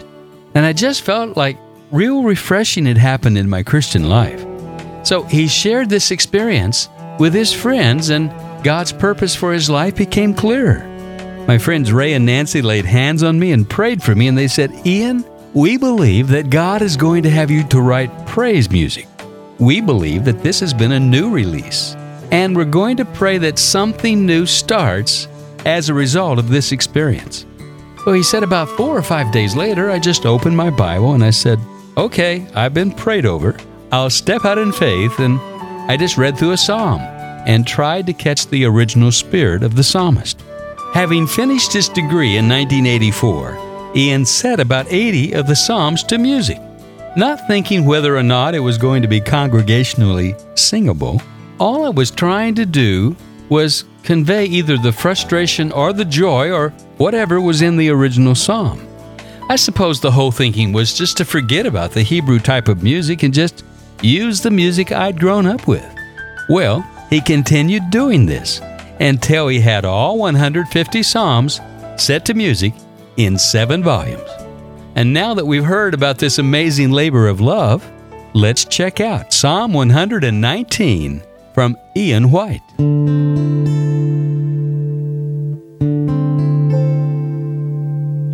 And 0.55 0.67
I 0.67 0.73
just 0.73 1.03
felt 1.03 1.37
like 1.37 1.59
real 1.91 2.23
refreshing 2.23 2.87
had 2.87 2.99
happened 2.99 3.39
in 3.39 3.49
my 3.49 3.63
Christian 3.63 4.09
life. 4.09 4.45
So 5.05 5.23
he 5.23 5.49
shared 5.49 5.89
this 5.89 6.11
experience 6.11 6.89
with 7.19 7.35
his 7.35 7.53
friends, 7.53 8.11
and 8.11 8.31
God's 8.65 8.93
purpose 8.93 9.35
for 9.35 9.53
his 9.53 9.71
life 9.71 9.97
became 9.97 10.35
clearer. 10.35 10.87
My 11.47 11.59
friends 11.59 11.93
Ray 11.93 12.15
and 12.15 12.25
Nancy 12.27 12.63
laid 12.63 12.85
hands 12.85 13.23
on 13.23 13.39
me 13.39 13.53
and 13.53 13.69
prayed 13.69 14.03
for 14.03 14.15
me, 14.15 14.29
and 14.29 14.37
they 14.37 14.49
said, 14.49 14.87
Ian, 14.87 15.25
we 15.53 15.77
believe 15.77 16.29
that 16.29 16.51
God 16.51 16.83
is 16.83 16.97
going 16.97 17.23
to 17.23 17.31
have 17.31 17.51
you 17.51 17.65
to 17.69 17.81
write 17.81 18.27
praise 18.27 18.71
music. 18.71 19.07
We 19.59 19.81
believe 19.81 20.25
that 20.25 20.43
this 20.43 20.61
has 20.61 20.75
been 20.75 20.93
a 20.93 21.01
new 21.01 21.31
release, 21.31 21.95
and 22.35 22.57
we're 22.57 22.65
going 22.65 22.97
to 22.97 23.05
pray 23.05 23.39
that 23.39 23.61
something 23.61 24.27
new 24.27 24.45
starts 24.45 25.29
as 25.65 25.89
a 25.89 25.95
result 25.95 26.37
of 26.37 26.49
this 26.49 26.73
experience. 26.73 27.47
Well, 28.05 28.17
he 28.17 28.25
said 28.25 28.43
about 28.43 28.69
four 28.71 28.99
or 28.99 29.03
five 29.03 29.31
days 29.31 29.55
later, 29.55 29.89
I 29.89 30.01
just 30.01 30.27
opened 30.27 30.57
my 30.57 30.69
Bible 30.69 31.15
and 31.15 31.23
I 31.23 31.31
said, 31.31 31.61
Okay, 31.97 32.45
I've 32.53 32.75
been 32.75 32.91
prayed 32.91 33.25
over. 33.25 33.57
I'll 33.93 34.11
step 34.11 34.45
out 34.45 34.59
in 34.59 34.73
faith. 34.73 35.21
And 35.21 35.39
I 35.89 35.97
just 35.97 36.19
read 36.19 36.37
through 36.37 36.51
a 36.51 36.57
psalm 36.57 37.01
and 37.47 37.65
tried 37.65 38.07
to 38.07 38.13
catch 38.13 38.49
the 38.49 38.65
original 38.65 39.13
spirit 39.13 39.63
of 39.63 39.77
the 39.77 39.85
psalmist. 39.85 40.43
Having 40.93 41.29
finished 41.29 41.73
his 41.73 41.89
degree 41.89 42.37
in 42.37 42.49
1984, 42.49 43.93
Ian 43.95 44.25
set 44.27 44.59
about 44.59 44.91
80 44.91 45.35
of 45.35 45.47
the 45.47 45.55
psalms 45.55 46.03
to 46.05 46.19
music. 46.19 46.61
Not 47.17 47.47
thinking 47.47 47.85
whether 47.85 48.17
or 48.17 48.25
not 48.25 48.57
it 48.57 48.59
was 48.61 48.77
going 48.77 49.03
to 49.03 49.09
be 49.09 49.21
congregationally 49.21 50.35
singable, 50.59 51.23
all 51.59 51.85
I 51.85 51.91
was 51.91 52.11
trying 52.11 52.55
to 52.57 52.67
do 52.67 53.17
was 53.49 53.85
convey 54.03 54.47
either 54.47 54.77
the 54.77 54.93
frustration 54.93 55.73
or 55.73 55.93
the 55.93 56.05
joy 56.05 56.51
or 56.51 56.71
whatever 56.99 57.41
was 57.41 57.63
in 57.63 57.77
the 57.77 57.91
original 57.91 58.35
psalm. 58.35 58.87
I 59.49 59.57
suppose 59.57 60.01
the 60.01 60.11
whole 60.11 60.33
thinking 60.33 60.73
was 60.73 60.97
just 60.97 61.17
to 61.19 61.25
forget 61.25 61.67
about 61.67 61.93
the 61.93 62.03
Hebrew 62.03 62.39
type 62.39 62.69
of 62.69 62.83
music 62.83 63.23
and 63.23 63.35
just 63.35 63.65
use 64.03 64.41
the 64.41 64.51
music 64.51 64.91
I'd 64.91 65.21
grown 65.21 65.47
up 65.47 65.67
with. 65.67 65.87
Well, 66.49 66.81
he 67.11 67.21
continued 67.21 67.91
doing 67.91 68.27
this 68.27 68.61
until 69.01 69.49
he 69.49 69.61
had 69.61 69.85
all 69.85 70.19
150 70.19 71.03
Psalms 71.03 71.61
set 71.97 72.25
to 72.27 72.35
music 72.35 72.73
in 73.17 73.39
seven 73.39 73.83
volumes. 73.83 74.29
And 74.97 75.13
now 75.13 75.35
that 75.35 75.47
we've 75.47 75.65
heard 75.65 75.95
about 75.95 76.19
this 76.19 76.39
amazing 76.39 76.91
labor 76.91 77.29
of 77.29 77.41
love, 77.41 77.89
let's 78.33 78.65
check 78.65 79.01
out 79.01 79.33
Psalm 79.33 79.73
119 79.73 81.23
from 81.55 81.77
Ian 81.97 82.31
White. 82.33 82.61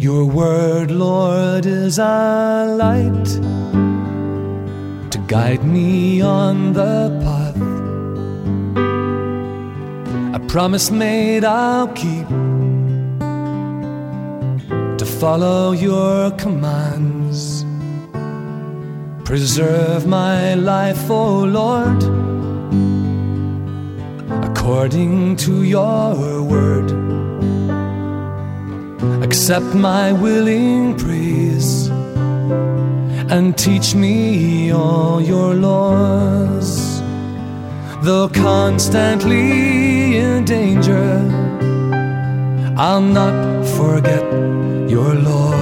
Your 0.03 0.25
word, 0.25 0.91
Lord, 0.91 1.67
is 1.67 1.99
a 1.99 2.75
light 2.79 3.27
to 5.11 5.19
guide 5.29 5.63
me 5.63 6.23
on 6.23 6.73
the 6.73 7.11
path. 7.23 7.61
A 10.35 10.47
promise 10.49 10.91
made 10.91 11.45
I'll 11.45 11.89
keep 11.89 12.29
to 14.97 15.05
follow 15.05 15.73
your 15.73 16.31
commands. 16.33 17.67
Preserve 19.27 20.07
my 20.07 20.55
life, 20.55 21.11
O 21.11 21.15
oh 21.15 21.45
Lord, 21.45 22.30
according 24.61 25.35
to 25.37 25.63
your 25.63 26.43
word 26.43 26.91
accept 29.25 29.75
my 29.75 30.13
willing 30.13 30.95
praise 30.99 31.89
and 33.33 33.57
teach 33.57 33.95
me 33.95 34.71
all 34.71 35.19
your 35.19 35.55
laws. 35.55 37.01
Though 38.03 38.29
constantly 38.29 40.19
in 40.19 40.45
danger, 40.45 41.09
I'll 42.77 43.01
not 43.21 43.67
forget 43.79 44.25
your 44.91 45.15
law. 45.15 45.57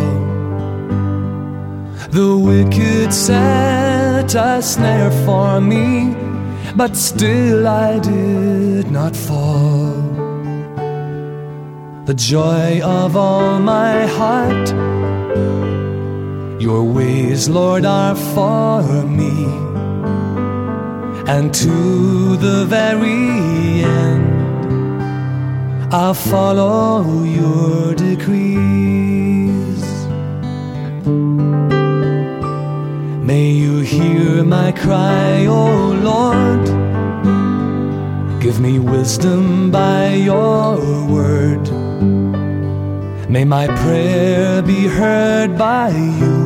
The 2.10 2.36
wicked 2.36 3.14
set 3.14 4.34
a 4.34 4.60
snare 4.60 5.12
for 5.24 5.60
me, 5.60 6.16
but 6.78 6.96
still 6.96 7.66
I 7.66 7.98
did 7.98 8.88
not 8.88 9.16
fall 9.16 9.90
the 12.06 12.14
joy 12.14 12.80
of 12.80 13.16
all 13.16 13.58
my 13.58 14.06
heart. 14.06 14.68
Your 16.62 16.84
ways, 16.84 17.48
Lord, 17.48 17.84
are 17.84 18.14
for 18.14 18.82
me, 19.18 19.34
and 21.34 21.52
to 21.52 22.36
the 22.36 22.64
very 22.66 23.82
end, 23.82 24.32
I'll 25.92 26.14
follow 26.14 27.24
your 27.24 27.94
decrees. 27.96 28.97
May 33.28 33.50
you 33.50 33.80
hear 33.80 34.42
my 34.42 34.72
cry, 34.72 35.44
O 35.44 35.52
oh 35.52 35.92
Lord. 36.10 36.64
Give 38.40 38.58
me 38.58 38.78
wisdom 38.78 39.70
by 39.70 40.14
your 40.14 40.78
word. 41.06 41.64
May 43.28 43.44
my 43.44 43.66
prayer 43.82 44.62
be 44.62 44.86
heard 44.86 45.58
by 45.58 45.90
you. 46.22 46.38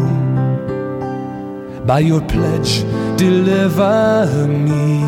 By 1.86 2.00
your 2.00 2.20
pledge, 2.22 2.82
deliver 3.16 4.48
me. 4.48 5.04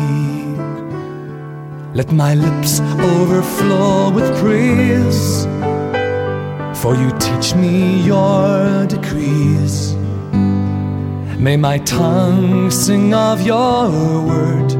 Let 1.93 2.09
my 2.13 2.35
lips 2.35 2.79
overflow 2.79 4.11
with 4.11 4.33
praise. 4.39 5.45
For 6.81 6.95
you 6.95 7.11
teach 7.19 7.53
me 7.53 7.99
your 8.03 8.87
decrees. 8.87 9.94
May 11.37 11.57
my 11.57 11.79
tongue 11.79 12.71
sing 12.71 13.13
of 13.13 13.41
your 13.41 13.89
word. 14.25 14.71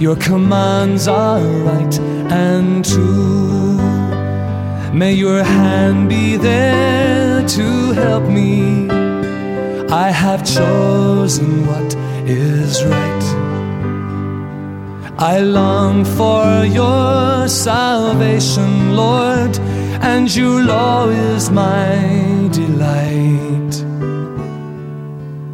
Your 0.00 0.16
commands 0.16 1.08
are 1.08 1.40
right 1.40 1.98
and 2.30 2.84
true. 2.84 3.76
May 4.92 5.14
your 5.14 5.42
hand 5.42 6.08
be 6.08 6.36
there 6.36 7.46
to 7.46 7.92
help 7.92 8.24
me. 8.24 8.88
I 9.90 10.10
have 10.10 10.44
chosen 10.44 11.66
what 11.66 11.94
is 12.26 12.84
right. 12.84 13.50
I 15.18 15.40
long 15.40 16.04
for 16.04 16.64
your 16.64 17.48
salvation, 17.48 18.96
Lord, 18.96 19.58
and 20.00 20.34
your 20.34 20.62
law 20.62 21.08
is 21.08 21.50
my 21.50 22.48
delight. 22.52 23.59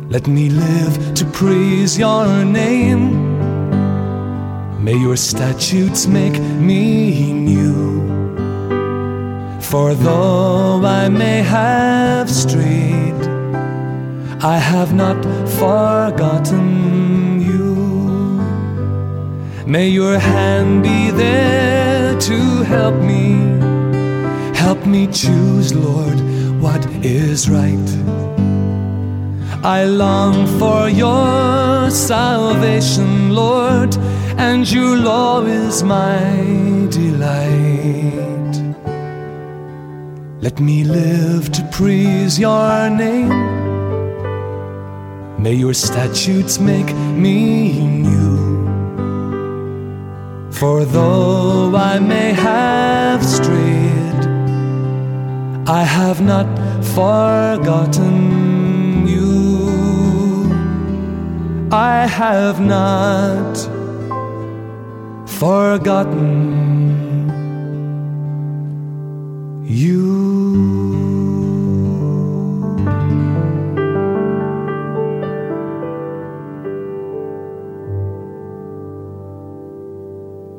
Let 0.09 0.29
me 0.29 0.51
live 0.51 1.15
to 1.15 1.25
praise 1.25 1.99
your 1.99 2.45
name. 2.45 3.35
May 4.83 4.95
your 4.95 5.17
statutes 5.17 6.07
make 6.07 6.39
me 6.41 7.33
new. 7.33 8.07
For 9.61 9.95
though 9.95 10.81
I 10.85 11.09
may 11.09 11.43
have 11.43 12.31
strayed, 12.31 13.21
I 14.41 14.59
have 14.59 14.95
not 14.95 15.21
forgotten 15.59 17.41
you. 17.41 17.75
May 19.67 19.89
your 19.89 20.21
hand 20.21 20.85
be 20.85 21.11
there 21.11 22.17
to 22.21 22.63
help 22.63 22.95
me. 22.95 23.35
Help 24.57 24.87
me 24.87 25.09
choose, 25.09 25.75
Lord, 25.75 26.21
what 26.61 26.87
is 27.05 27.51
right. 27.51 28.56
I 29.63 29.85
long 29.85 30.47
for 30.59 30.89
your 30.89 31.91
salvation, 31.91 33.35
Lord, 33.35 33.97
and 34.39 34.71
your 34.71 34.97
law 34.97 35.43
is 35.43 35.83
my 35.83 36.87
delight. 36.91 37.97
Let 40.41 40.61
me 40.61 40.85
live 40.85 41.51
to 41.53 41.63
praise 41.73 42.39
your 42.39 42.91
name. 42.91 43.57
May 45.43 45.55
your 45.55 45.75
statutes 45.75 46.59
make 46.59 46.95
me 46.95 47.87
new. 47.87 48.37
For 50.53 50.85
though 50.85 51.75
I 51.75 51.99
may 51.99 52.33
have 52.33 53.25
strayed, 53.25 54.23
I 55.69 55.83
have 55.83 56.21
not 56.21 56.47
forgotten 56.95 58.46
I 61.73 62.07
have 62.07 62.61
not 62.61 63.57
forgotten 65.29 66.87
you. 69.67 70.47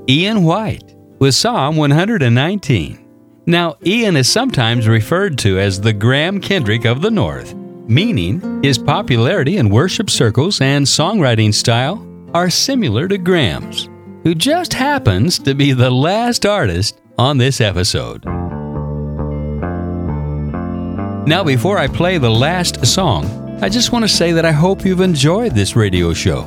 Ian 0.09 0.43
White 0.43 0.93
with 1.19 1.35
Psalm 1.35 1.77
119. 1.77 3.05
Now, 3.45 3.77
Ian 3.85 4.17
is 4.17 4.29
sometimes 4.29 4.89
referred 4.89 5.37
to 5.39 5.57
as 5.57 5.79
the 5.79 5.93
Graham 5.93 6.41
Kendrick 6.41 6.83
of 6.83 7.01
the 7.01 7.11
North, 7.11 7.55
meaning 7.87 8.61
his 8.63 8.77
popularity 8.77 9.57
in 9.57 9.69
worship 9.69 10.09
circles 10.09 10.61
and 10.61 10.85
songwriting 10.85 11.53
style 11.53 12.05
are 12.33 12.49
similar 12.49 13.07
to 13.07 13.17
Graham's, 13.17 13.89
who 14.23 14.35
just 14.35 14.73
happens 14.73 15.39
to 15.39 15.55
be 15.55 15.71
the 15.71 15.89
last 15.89 16.45
artist 16.45 16.99
on 17.17 17.37
this 17.37 17.61
episode. 17.61 18.25
Now, 21.27 21.43
before 21.43 21.77
I 21.77 21.87
play 21.87 22.17
the 22.17 22.31
last 22.31 22.85
song, 22.85 23.25
I 23.61 23.69
just 23.69 23.91
want 23.91 24.03
to 24.03 24.09
say 24.09 24.31
that 24.31 24.45
I 24.45 24.51
hope 24.51 24.85
you've 24.85 25.01
enjoyed 25.01 25.53
this 25.53 25.75
radio 25.75 26.13
show 26.13 26.43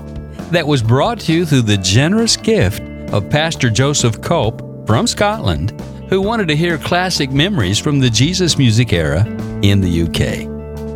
that 0.53 0.67
was 0.67 0.83
brought 0.83 1.21
to 1.21 1.33
you 1.33 1.45
through 1.45 1.63
the 1.63 1.77
generous 1.77 2.37
gift 2.37 2.83
of 3.13 3.29
Pastor 3.29 3.69
Joseph 3.69 4.21
Cope 4.23 4.87
from 4.87 5.07
Scotland, 5.07 5.79
who 6.09 6.21
wanted 6.21 6.49
to 6.49 6.57
hear 6.57 6.79
classic 6.79 7.31
memories 7.31 7.79
from 7.79 8.01
the 8.01 8.11
Jesus 8.11 8.59
music 8.59 8.93
era 8.93 9.25
in 9.63 9.81
the 9.81 10.03
UK. 10.03 10.50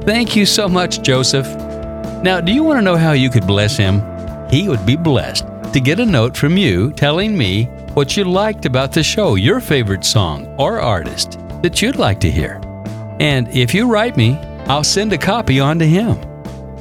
Thank 0.05 0.37
you 0.37 0.45
so 0.45 0.69
much, 0.69 1.01
Joseph. 1.01 1.47
Now, 2.23 2.39
do 2.39 2.53
you 2.53 2.63
want 2.63 2.77
to 2.77 2.83
know 2.83 2.97
how 2.97 3.13
you 3.13 3.31
could 3.31 3.47
bless 3.47 3.75
him? 3.75 4.03
He 4.51 4.69
would 4.69 4.85
be 4.85 4.97
blessed 4.97 5.47
to 5.73 5.81
get 5.81 5.99
a 5.99 6.05
note 6.05 6.37
from 6.37 6.59
you 6.59 6.93
telling 6.93 7.35
me 7.37 7.65
what 7.95 8.15
you 8.15 8.25
liked 8.25 8.67
about 8.67 8.93
the 8.93 9.03
show, 9.03 9.37
your 9.37 9.61
favorite 9.61 10.05
song 10.05 10.47
or 10.59 10.79
artist 10.79 11.39
that 11.63 11.81
you'd 11.81 11.97
like 11.97 12.21
to 12.21 12.31
hear. 12.31 12.61
And 13.19 13.49
if 13.49 13.73
you 13.73 13.91
write 13.91 14.19
me, 14.19 14.37
I'll 14.67 14.85
send 14.85 15.15
a 15.15 15.19
copy 15.19 15.59
on 15.59 15.79
to 15.79 15.87
him. 15.87 16.19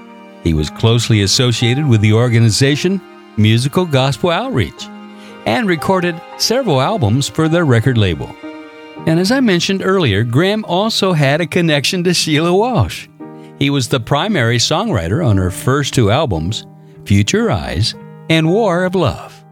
He 0.44 0.54
was 0.54 0.70
closely 0.70 1.22
associated 1.22 1.84
with 1.84 2.00
the 2.00 2.12
organization 2.12 3.00
Musical 3.36 3.86
Gospel 3.86 4.30
Outreach 4.30 4.86
and 5.46 5.66
recorded 5.66 6.20
several 6.38 6.80
albums 6.80 7.28
for 7.28 7.48
their 7.48 7.64
record 7.64 7.98
label. 7.98 8.32
And 9.06 9.18
as 9.18 9.32
I 9.32 9.40
mentioned 9.40 9.82
earlier, 9.82 10.24
Graham 10.24 10.64
also 10.66 11.12
had 11.12 11.40
a 11.40 11.46
connection 11.46 12.04
to 12.04 12.14
Sheila 12.14 12.54
Walsh. 12.54 13.08
He 13.58 13.70
was 13.70 13.88
the 13.88 14.00
primary 14.00 14.58
songwriter 14.58 15.26
on 15.26 15.36
her 15.36 15.50
first 15.50 15.94
two 15.94 16.10
albums, 16.10 16.66
Future 17.04 17.50
Eyes 17.50 17.94
and 18.28 18.48
War 18.48 18.84
of 18.84 18.94
Love. 18.94 19.44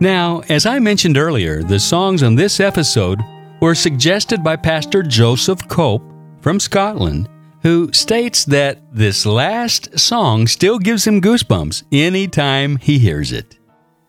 Now, 0.00 0.42
as 0.48 0.66
I 0.66 0.78
mentioned 0.78 1.16
earlier, 1.16 1.62
the 1.62 1.78
songs 1.78 2.22
on 2.22 2.34
this 2.34 2.58
episode 2.58 3.20
were 3.60 3.74
suggested 3.74 4.42
by 4.42 4.56
Pastor 4.56 5.02
Joseph 5.02 5.68
Cope 5.68 6.02
from 6.40 6.58
Scotland, 6.58 7.28
who 7.62 7.92
states 7.92 8.44
that 8.46 8.78
this 8.92 9.24
last 9.24 9.96
song 9.98 10.46
still 10.48 10.78
gives 10.78 11.06
him 11.06 11.20
goosebumps 11.20 11.84
anytime 11.92 12.76
he 12.78 12.98
hears 12.98 13.30
it. 13.30 13.58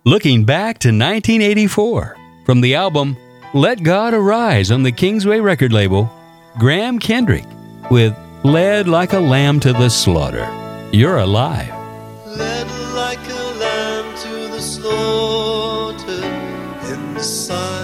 Looking 0.06 0.46
back 0.46 0.80
to 0.80 0.88
1984, 0.88 2.18
from 2.46 2.62
the 2.62 2.74
album 2.74 3.16
Let 3.56 3.84
God 3.84 4.16
Arise 4.16 4.72
on 4.72 4.82
the 4.82 4.92
Kingsway 4.92 5.40
record 5.40 5.72
label, 5.72 6.12
Graham 6.58 6.98
Kendrick 6.98 7.46
with 7.92 8.18
Led 8.44 8.88
Like 8.88 9.14
a 9.14 9.20
Lamb 9.20 9.60
to 9.60 9.72
the 9.74 9.90
Slaughter. 9.90 10.50
You're 10.92 11.20
alive. 11.20 11.70
Led 12.26 12.68
like 12.96 13.20
a 13.30 13.60
lamb 13.60 14.18
to 14.18 14.48
the 14.48 14.60
slaughter 14.60 16.26
in 16.92 17.14
the 17.14 17.22
silence 17.22 17.83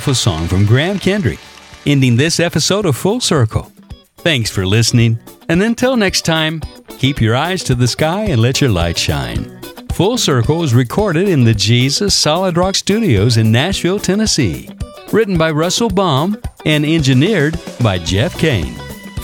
powerful 0.00 0.14
song 0.14 0.48
from 0.48 0.64
Graham 0.64 0.98
Kendrick, 0.98 1.38
ending 1.84 2.16
this 2.16 2.40
episode 2.40 2.86
of 2.86 2.96
Full 2.96 3.20
Circle. 3.20 3.70
Thanks 4.16 4.48
for 4.48 4.64
listening, 4.64 5.18
and 5.50 5.62
until 5.62 5.94
next 5.94 6.22
time, 6.22 6.62
keep 6.96 7.20
your 7.20 7.36
eyes 7.36 7.62
to 7.64 7.74
the 7.74 7.86
sky 7.86 8.24
and 8.24 8.40
let 8.40 8.62
your 8.62 8.70
light 8.70 8.96
shine. 8.96 9.60
Full 9.92 10.16
Circle 10.16 10.56
was 10.56 10.72
recorded 10.72 11.28
in 11.28 11.44
the 11.44 11.52
Jesus 11.52 12.14
Solid 12.14 12.56
Rock 12.56 12.76
Studios 12.76 13.36
in 13.36 13.52
Nashville, 13.52 13.98
Tennessee. 13.98 14.70
Written 15.12 15.36
by 15.36 15.50
Russell 15.50 15.90
Baum 15.90 16.40
and 16.64 16.86
engineered 16.86 17.60
by 17.82 17.98
Jeff 17.98 18.38
Kane. 18.38 18.72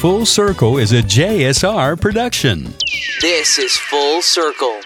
Full 0.01 0.27
Circle 0.27 0.77
is 0.77 0.93
a 0.93 1.01
JSR 1.01 1.99
production. 1.99 2.65
This 3.23 3.59
is 3.59 3.79
Full 3.79 4.21
Circle 4.21 4.83